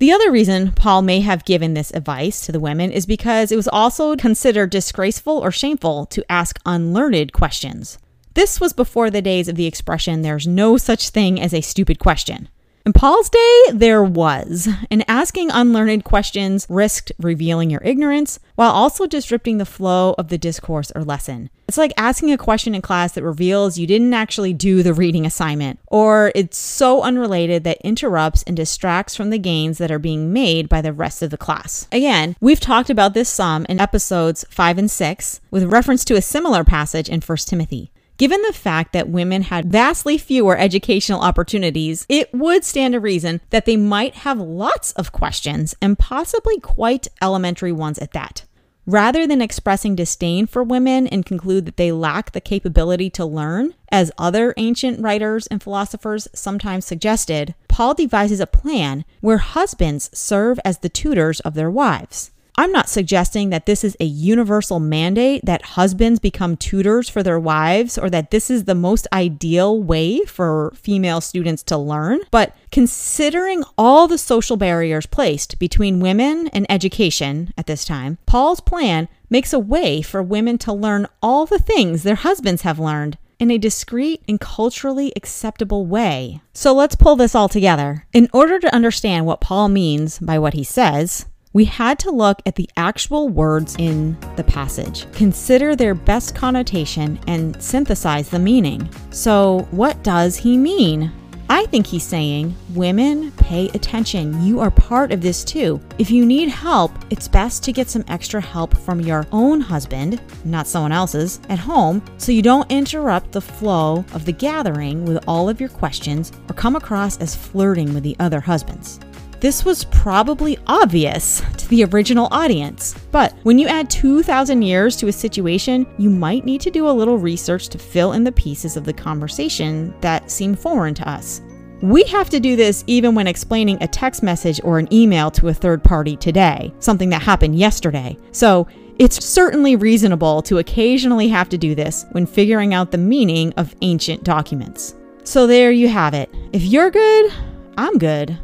The 0.00 0.10
other 0.10 0.32
reason 0.32 0.72
Paul 0.72 1.02
may 1.02 1.20
have 1.20 1.44
given 1.44 1.74
this 1.74 1.92
advice 1.92 2.44
to 2.44 2.50
the 2.50 2.58
women 2.58 2.90
is 2.90 3.06
because 3.06 3.52
it 3.52 3.56
was 3.56 3.68
also 3.68 4.16
considered 4.16 4.70
disgraceful 4.70 5.38
or 5.38 5.52
shameful 5.52 6.06
to 6.06 6.24
ask 6.28 6.58
unlearned 6.66 7.32
questions. 7.32 7.98
This 8.34 8.60
was 8.60 8.72
before 8.72 9.10
the 9.10 9.22
days 9.22 9.46
of 9.46 9.54
the 9.54 9.66
expression, 9.66 10.22
there's 10.22 10.48
no 10.48 10.76
such 10.76 11.10
thing 11.10 11.40
as 11.40 11.54
a 11.54 11.60
stupid 11.60 12.00
question. 12.00 12.48
In 12.86 12.92
Paul's 12.92 13.28
day, 13.28 13.62
there 13.72 14.04
was, 14.04 14.68
and 14.92 15.04
asking 15.08 15.50
unlearned 15.50 16.04
questions 16.04 16.68
risked 16.70 17.10
revealing 17.18 17.68
your 17.68 17.82
ignorance 17.82 18.38
while 18.54 18.70
also 18.70 19.08
disrupting 19.08 19.58
the 19.58 19.66
flow 19.66 20.14
of 20.16 20.28
the 20.28 20.38
discourse 20.38 20.92
or 20.94 21.02
lesson. 21.02 21.50
It's 21.66 21.78
like 21.78 21.92
asking 21.96 22.30
a 22.30 22.38
question 22.38 22.76
in 22.76 22.82
class 22.82 23.10
that 23.14 23.24
reveals 23.24 23.76
you 23.76 23.88
didn't 23.88 24.14
actually 24.14 24.52
do 24.52 24.84
the 24.84 24.94
reading 24.94 25.26
assignment, 25.26 25.80
or 25.88 26.30
it's 26.36 26.58
so 26.58 27.02
unrelated 27.02 27.64
that 27.64 27.80
interrupts 27.80 28.44
and 28.44 28.56
distracts 28.56 29.16
from 29.16 29.30
the 29.30 29.38
gains 29.38 29.78
that 29.78 29.90
are 29.90 29.98
being 29.98 30.32
made 30.32 30.68
by 30.68 30.80
the 30.80 30.92
rest 30.92 31.22
of 31.22 31.30
the 31.30 31.36
class. 31.36 31.88
Again, 31.90 32.36
we've 32.40 32.60
talked 32.60 32.88
about 32.88 33.14
this 33.14 33.28
some 33.28 33.66
in 33.68 33.80
episodes 33.80 34.44
5 34.48 34.78
and 34.78 34.88
6 34.88 35.40
with 35.50 35.64
reference 35.64 36.04
to 36.04 36.14
a 36.14 36.22
similar 36.22 36.62
passage 36.62 37.08
in 37.08 37.20
1 37.20 37.36
Timothy. 37.38 37.90
Given 38.18 38.40
the 38.42 38.52
fact 38.54 38.94
that 38.94 39.10
women 39.10 39.42
had 39.42 39.70
vastly 39.70 40.16
fewer 40.16 40.56
educational 40.56 41.20
opportunities, 41.20 42.06
it 42.08 42.32
would 42.32 42.64
stand 42.64 42.92
to 42.92 43.00
reason 43.00 43.42
that 43.50 43.66
they 43.66 43.76
might 43.76 44.14
have 44.14 44.38
lots 44.38 44.92
of 44.92 45.12
questions 45.12 45.74
and 45.82 45.98
possibly 45.98 46.58
quite 46.58 47.08
elementary 47.20 47.72
ones 47.72 47.98
at 47.98 48.12
that. 48.12 48.44
Rather 48.86 49.26
than 49.26 49.42
expressing 49.42 49.96
disdain 49.96 50.46
for 50.46 50.62
women 50.62 51.06
and 51.08 51.26
conclude 51.26 51.66
that 51.66 51.76
they 51.76 51.90
lack 51.92 52.30
the 52.30 52.40
capability 52.40 53.10
to 53.10 53.26
learn, 53.26 53.74
as 53.90 54.12
other 54.16 54.54
ancient 54.56 55.00
writers 55.02 55.46
and 55.48 55.62
philosophers 55.62 56.28
sometimes 56.32 56.86
suggested, 56.86 57.54
Paul 57.68 57.94
devises 57.94 58.40
a 58.40 58.46
plan 58.46 59.04
where 59.20 59.38
husbands 59.38 60.08
serve 60.14 60.60
as 60.64 60.78
the 60.78 60.88
tutors 60.88 61.40
of 61.40 61.54
their 61.54 61.70
wives. 61.70 62.30
I'm 62.58 62.72
not 62.72 62.88
suggesting 62.88 63.50
that 63.50 63.66
this 63.66 63.84
is 63.84 63.96
a 64.00 64.04
universal 64.04 64.80
mandate 64.80 65.44
that 65.44 65.62
husbands 65.62 66.18
become 66.18 66.56
tutors 66.56 67.06
for 67.08 67.22
their 67.22 67.38
wives 67.38 67.98
or 67.98 68.08
that 68.08 68.30
this 68.30 68.48
is 68.48 68.64
the 68.64 68.74
most 68.74 69.06
ideal 69.12 69.82
way 69.82 70.20
for 70.24 70.72
female 70.74 71.20
students 71.20 71.62
to 71.64 71.76
learn, 71.76 72.20
but 72.30 72.56
considering 72.72 73.62
all 73.76 74.08
the 74.08 74.16
social 74.16 74.56
barriers 74.56 75.04
placed 75.04 75.58
between 75.58 76.00
women 76.00 76.48
and 76.48 76.64
education 76.70 77.52
at 77.58 77.66
this 77.66 77.84
time, 77.84 78.16
Paul's 78.24 78.60
plan 78.60 79.08
makes 79.28 79.52
a 79.52 79.58
way 79.58 80.00
for 80.00 80.22
women 80.22 80.56
to 80.58 80.72
learn 80.72 81.06
all 81.22 81.44
the 81.44 81.58
things 81.58 82.02
their 82.04 82.14
husbands 82.14 82.62
have 82.62 82.78
learned 82.78 83.18
in 83.38 83.50
a 83.50 83.58
discreet 83.58 84.22
and 84.26 84.40
culturally 84.40 85.12
acceptable 85.14 85.84
way. 85.84 86.40
So 86.54 86.72
let's 86.72 86.96
pull 86.96 87.16
this 87.16 87.34
all 87.34 87.50
together. 87.50 88.06
In 88.14 88.30
order 88.32 88.58
to 88.58 88.74
understand 88.74 89.26
what 89.26 89.42
Paul 89.42 89.68
means 89.68 90.18
by 90.18 90.38
what 90.38 90.54
he 90.54 90.64
says, 90.64 91.26
we 91.56 91.64
had 91.64 91.98
to 91.98 92.10
look 92.10 92.42
at 92.44 92.54
the 92.54 92.68
actual 92.76 93.30
words 93.30 93.76
in 93.78 94.14
the 94.36 94.44
passage, 94.44 95.10
consider 95.12 95.74
their 95.74 95.94
best 95.94 96.34
connotation, 96.34 97.18
and 97.28 97.60
synthesize 97.62 98.28
the 98.28 98.38
meaning. 98.38 98.86
So, 99.08 99.66
what 99.70 100.02
does 100.02 100.36
he 100.36 100.58
mean? 100.58 101.10
I 101.48 101.64
think 101.66 101.86
he's 101.86 102.02
saying, 102.02 102.54
Women, 102.74 103.32
pay 103.38 103.68
attention. 103.68 104.44
You 104.44 104.60
are 104.60 104.70
part 104.70 105.12
of 105.12 105.22
this 105.22 105.44
too. 105.44 105.80
If 105.96 106.10
you 106.10 106.26
need 106.26 106.50
help, 106.50 106.92
it's 107.08 107.26
best 107.26 107.62
to 107.64 107.72
get 107.72 107.88
some 107.88 108.04
extra 108.06 108.42
help 108.42 108.76
from 108.76 109.00
your 109.00 109.26
own 109.32 109.62
husband, 109.62 110.20
not 110.44 110.66
someone 110.66 110.92
else's, 110.92 111.40
at 111.48 111.58
home, 111.58 112.04
so 112.18 112.32
you 112.32 112.42
don't 112.42 112.70
interrupt 112.70 113.32
the 113.32 113.40
flow 113.40 114.04
of 114.12 114.26
the 114.26 114.32
gathering 114.32 115.06
with 115.06 115.24
all 115.26 115.48
of 115.48 115.58
your 115.58 115.70
questions 115.70 116.32
or 116.50 116.54
come 116.54 116.76
across 116.76 117.16
as 117.16 117.34
flirting 117.34 117.94
with 117.94 118.02
the 118.02 118.16
other 118.18 118.40
husbands. 118.40 119.00
This 119.38 119.66
was 119.66 119.84
probably 119.84 120.58
obvious 120.66 121.42
to 121.58 121.68
the 121.68 121.84
original 121.84 122.28
audience, 122.30 122.94
but 123.12 123.34
when 123.42 123.58
you 123.58 123.68
add 123.68 123.90
2,000 123.90 124.62
years 124.62 124.96
to 124.96 125.08
a 125.08 125.12
situation, 125.12 125.86
you 125.98 126.08
might 126.08 126.46
need 126.46 126.62
to 126.62 126.70
do 126.70 126.88
a 126.88 126.90
little 126.90 127.18
research 127.18 127.68
to 127.68 127.78
fill 127.78 128.12
in 128.12 128.24
the 128.24 128.32
pieces 128.32 128.78
of 128.78 128.84
the 128.84 128.94
conversation 128.94 129.94
that 130.00 130.30
seem 130.30 130.54
foreign 130.54 130.94
to 130.94 131.08
us. 131.08 131.42
We 131.82 132.04
have 132.04 132.30
to 132.30 132.40
do 132.40 132.56
this 132.56 132.82
even 132.86 133.14
when 133.14 133.26
explaining 133.26 133.82
a 133.82 133.86
text 133.86 134.22
message 134.22 134.58
or 134.64 134.78
an 134.78 134.92
email 134.92 135.30
to 135.32 135.48
a 135.48 135.54
third 135.54 135.84
party 135.84 136.16
today, 136.16 136.72
something 136.78 137.10
that 137.10 137.20
happened 137.20 137.58
yesterday. 137.58 138.16
So, 138.32 138.66
it's 138.98 139.22
certainly 139.22 139.76
reasonable 139.76 140.40
to 140.40 140.56
occasionally 140.56 141.28
have 141.28 141.50
to 141.50 141.58
do 141.58 141.74
this 141.74 142.06
when 142.12 142.24
figuring 142.24 142.72
out 142.72 142.90
the 142.90 142.96
meaning 142.96 143.52
of 143.58 143.76
ancient 143.82 144.24
documents. 144.24 144.94
So, 145.24 145.46
there 145.46 145.70
you 145.70 145.88
have 145.88 146.14
it. 146.14 146.34
If 146.54 146.62
you're 146.62 146.90
good, 146.90 147.30
I'm 147.76 147.98
good. 147.98 148.38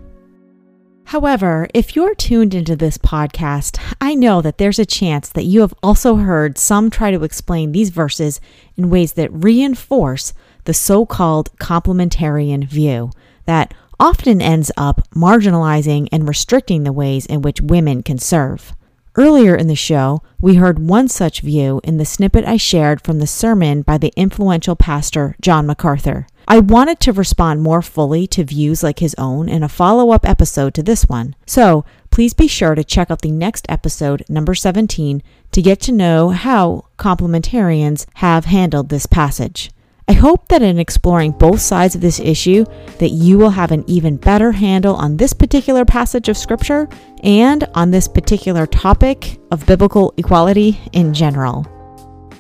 However, 1.05 1.69
if 1.75 1.95
you're 1.95 2.15
tuned 2.15 2.55
into 2.55 2.77
this 2.77 2.97
podcast, 2.97 3.79
I 4.01 4.15
know 4.15 4.41
that 4.41 4.59
there's 4.59 4.79
a 4.79 4.87
chance 4.87 5.29
that 5.31 5.45
you 5.45 5.61
have 5.61 5.75
also 5.83 6.17
heard 6.17 6.57
some 6.57 6.91
try 6.91 7.11
to 7.11 7.25
explain 7.25 7.73
these 7.73 7.91
verses 7.91 8.41
in 8.77 8.89
ways 8.89 9.13
that 9.15 9.33
reinforce 9.33 10.33
the 10.65 10.75
so 10.75 11.05
called 11.05 11.51
complementarian 11.59 12.67
view 12.67 13.11
that 13.47 13.75
often 14.01 14.41
ends 14.41 14.71
up 14.77 15.09
marginalizing 15.11 16.09
and 16.11 16.27
restricting 16.27 16.85
the 16.85 16.93
ways 16.93 17.27
in 17.27 17.43
which 17.43 17.61
women 17.61 18.03
can 18.03 18.19
serve. 18.19 18.75
Earlier 19.15 19.55
in 19.55 19.67
the 19.67 19.77
show, 19.77 20.23
we 20.41 20.55
heard 20.55 20.79
one 20.79 21.09
such 21.09 21.43
view 21.43 21.81
in 21.85 21.99
the 21.99 22.07
snippet 22.07 22.47
I 22.47 22.57
shared 22.57 23.03
from 23.03 23.19
the 23.19 23.27
sermon 23.27 23.83
by 23.83 23.99
the 23.99 24.13
influential 24.17 24.75
pastor 24.75 25.37
John 25.41 25.67
MacArthur. 25.67 26.27
I 26.49 26.59
wanted 26.59 27.01
to 27.01 27.13
respond 27.13 27.63
more 27.63 27.83
fully 27.83 28.27
to 28.29 28.45
views 28.45 28.83
like 28.83 28.99
his 28.99 29.15
own 29.17 29.49
in 29.49 29.63
a 29.63 29.69
follow 29.69 30.11
up 30.11 30.29
episode 30.29 30.75
to 30.75 30.83
this 30.83 31.05
one. 31.09 31.35
So 31.47 31.85
please 32.11 32.35
be 32.35 32.49
sure 32.49 32.75
to 32.75 32.85
check 32.85 33.11
out 33.11 33.23
the 33.23 33.31
next 33.31 33.67
episode, 33.69 34.25
number 34.29 34.55
17, 34.55 35.23
to 35.53 35.63
get 35.63 35.81
to 35.83 35.93
know 35.93 36.31
how 36.31 36.87
complementarians 36.99 38.07
have 38.15 38.47
handled 38.47 38.89
this 38.89 39.07
passage. 39.07 39.71
I 40.09 40.15
hope 40.15 40.49
that 40.49 40.63
in 40.63 40.79
exploring 40.79 41.33
both 41.33 41.61
sides 41.61 41.95
of 41.95 42.01
this 42.01 42.21
issue 42.21 42.65
that 42.99 43.11
you 43.11 43.39
will 43.39 43.51
have 43.51 43.71
an 43.71 43.85
even 43.87 44.17
better 44.17 44.53
handle 44.53 44.97
on 44.97 45.17
this 45.17 45.33
particular 45.33 45.85
passage 45.85 46.29
of 46.29 46.37
scripture 46.37 46.89
and 47.23 47.65
on 47.75 47.93
this 47.93 48.09
particular 48.09 48.67
topic 48.67 49.39
of 49.51 49.65
biblical 49.65 50.13
equality 50.17 50.81
in 50.93 51.15
general. 51.15 51.67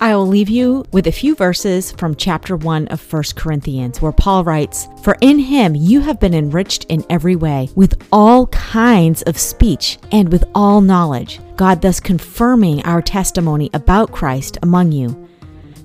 I 0.02 0.16
will 0.16 0.26
leave 0.26 0.48
you 0.48 0.84
with 0.90 1.06
a 1.06 1.12
few 1.12 1.36
verses 1.36 1.92
from 1.92 2.16
chapter 2.16 2.56
1 2.56 2.88
of 2.88 3.12
1 3.12 3.22
Corinthians, 3.36 4.02
where 4.02 4.10
Paul 4.10 4.42
writes, 4.42 4.88
For 5.04 5.16
in 5.20 5.38
him 5.38 5.76
you 5.76 6.00
have 6.00 6.18
been 6.18 6.34
enriched 6.34 6.86
in 6.88 7.04
every 7.08 7.36
way, 7.36 7.68
with 7.76 8.02
all 8.10 8.48
kinds 8.48 9.22
of 9.22 9.38
speech 9.38 10.00
and 10.10 10.32
with 10.32 10.42
all 10.56 10.80
knowledge, 10.80 11.38
God 11.54 11.82
thus 11.82 12.00
confirming 12.00 12.82
our 12.82 13.00
testimony 13.00 13.70
about 13.74 14.10
Christ 14.10 14.58
among 14.60 14.90
you. 14.90 15.28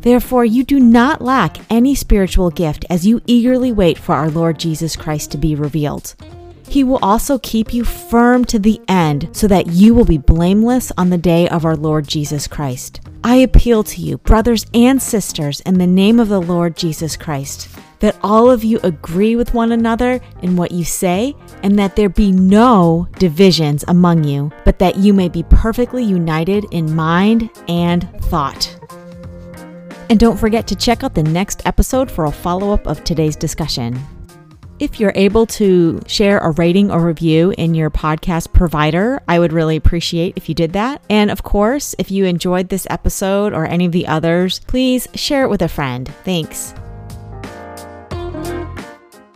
Therefore, 0.02 0.46
you 0.46 0.64
do 0.64 0.80
not 0.80 1.22
lack 1.22 1.58
any 1.70 1.94
spiritual 1.94 2.50
gift 2.50 2.86
as 2.90 3.06
you 3.06 3.22
eagerly 3.28 3.72
wait 3.72 4.00
for 4.00 4.16
our 4.16 4.32
Lord 4.32 4.58
Jesus 4.58 4.96
Christ 4.96 5.30
to 5.34 5.38
be 5.38 5.54
revealed. 5.54 6.16
He 6.70 6.84
will 6.84 7.00
also 7.02 7.40
keep 7.40 7.74
you 7.74 7.84
firm 7.84 8.46
to 8.46 8.60
the 8.60 8.80
end 8.88 9.30
so 9.32 9.48
that 9.48 9.68
you 9.68 9.94
will 9.96 10.06
be 10.06 10.18
blameless 10.18 10.92
on 10.98 11.10
the 11.10 11.18
day 11.18 11.48
of 11.50 11.66
our 11.66 11.76
Lord 11.76 12.08
Jesus 12.08 12.48
Christ. 12.48 13.00
I 13.24 13.38
appeal 13.38 13.84
to 13.84 14.02
you, 14.02 14.18
brothers 14.20 14.66
and 14.74 15.02
sisters, 15.02 15.60
in 15.62 15.78
the 15.78 15.88
name 15.88 16.20
of 16.20 16.30
the 16.30 16.42
Lord 16.42 16.78
Jesus 16.78 17.18
Christ, 17.18 17.70
that 18.00 18.18
all 18.22 18.52
of 18.52 18.64
you 18.64 18.80
agree 18.84 19.36
with 19.36 19.54
one 19.54 19.72
another 19.72 20.22
in 20.42 20.56
what 20.56 20.72
you 20.72 20.84
say, 20.84 21.36
and 21.64 21.80
that 21.80 21.96
there 21.96 22.10
be 22.10 22.32
no 22.32 23.08
divisions 23.18 23.84
among 23.88 24.24
you, 24.24 24.52
but 24.66 24.80
that 24.80 24.98
you 24.98 25.14
may 25.14 25.30
be 25.30 25.44
perfectly 25.44 26.04
united 26.04 26.66
in 26.72 26.96
mind 26.96 27.50
and 27.68 28.08
thought. 28.26 28.74
And 30.10 30.20
don't 30.20 30.40
forget 30.40 30.68
to 30.68 30.76
check 30.76 31.04
out 31.04 31.16
the 31.16 31.24
next 31.24 31.66
episode 31.66 32.10
for 32.10 32.26
a 32.26 32.32
follow 32.32 32.72
up 32.72 32.86
of 32.88 33.04
today's 33.04 33.36
discussion. 33.36 34.00
If 34.80 35.00
you're 35.00 35.14
able 35.16 35.48
to 35.48 36.02
share 36.06 36.38
a 36.38 36.52
rating 36.52 36.92
or 36.92 37.04
review 37.04 37.52
in 37.58 37.74
your 37.74 37.90
podcast 37.90 38.54
provider, 38.54 39.20
I 39.28 39.40
would 39.40 39.52
really 39.52 39.76
appreciate 39.76 40.34
if 40.36 40.48
you 40.48 40.54
did 40.54 40.74
that. 40.74 41.02
And 41.10 41.32
of 41.32 41.42
course, 41.42 41.96
if 41.98 42.12
you 42.12 42.26
enjoyed 42.26 42.70
this 42.70 42.86
episode 42.90 43.54
or 43.54 43.66
any 43.66 43.86
of 43.88 43.92
the 43.92 44.06
others, 44.06 44.60
please 44.68 45.08
share 45.16 45.44
it 45.44 45.50
with 45.50 45.64
a 45.64 45.68
friend. 45.68 46.08
Thanks. 46.24 46.76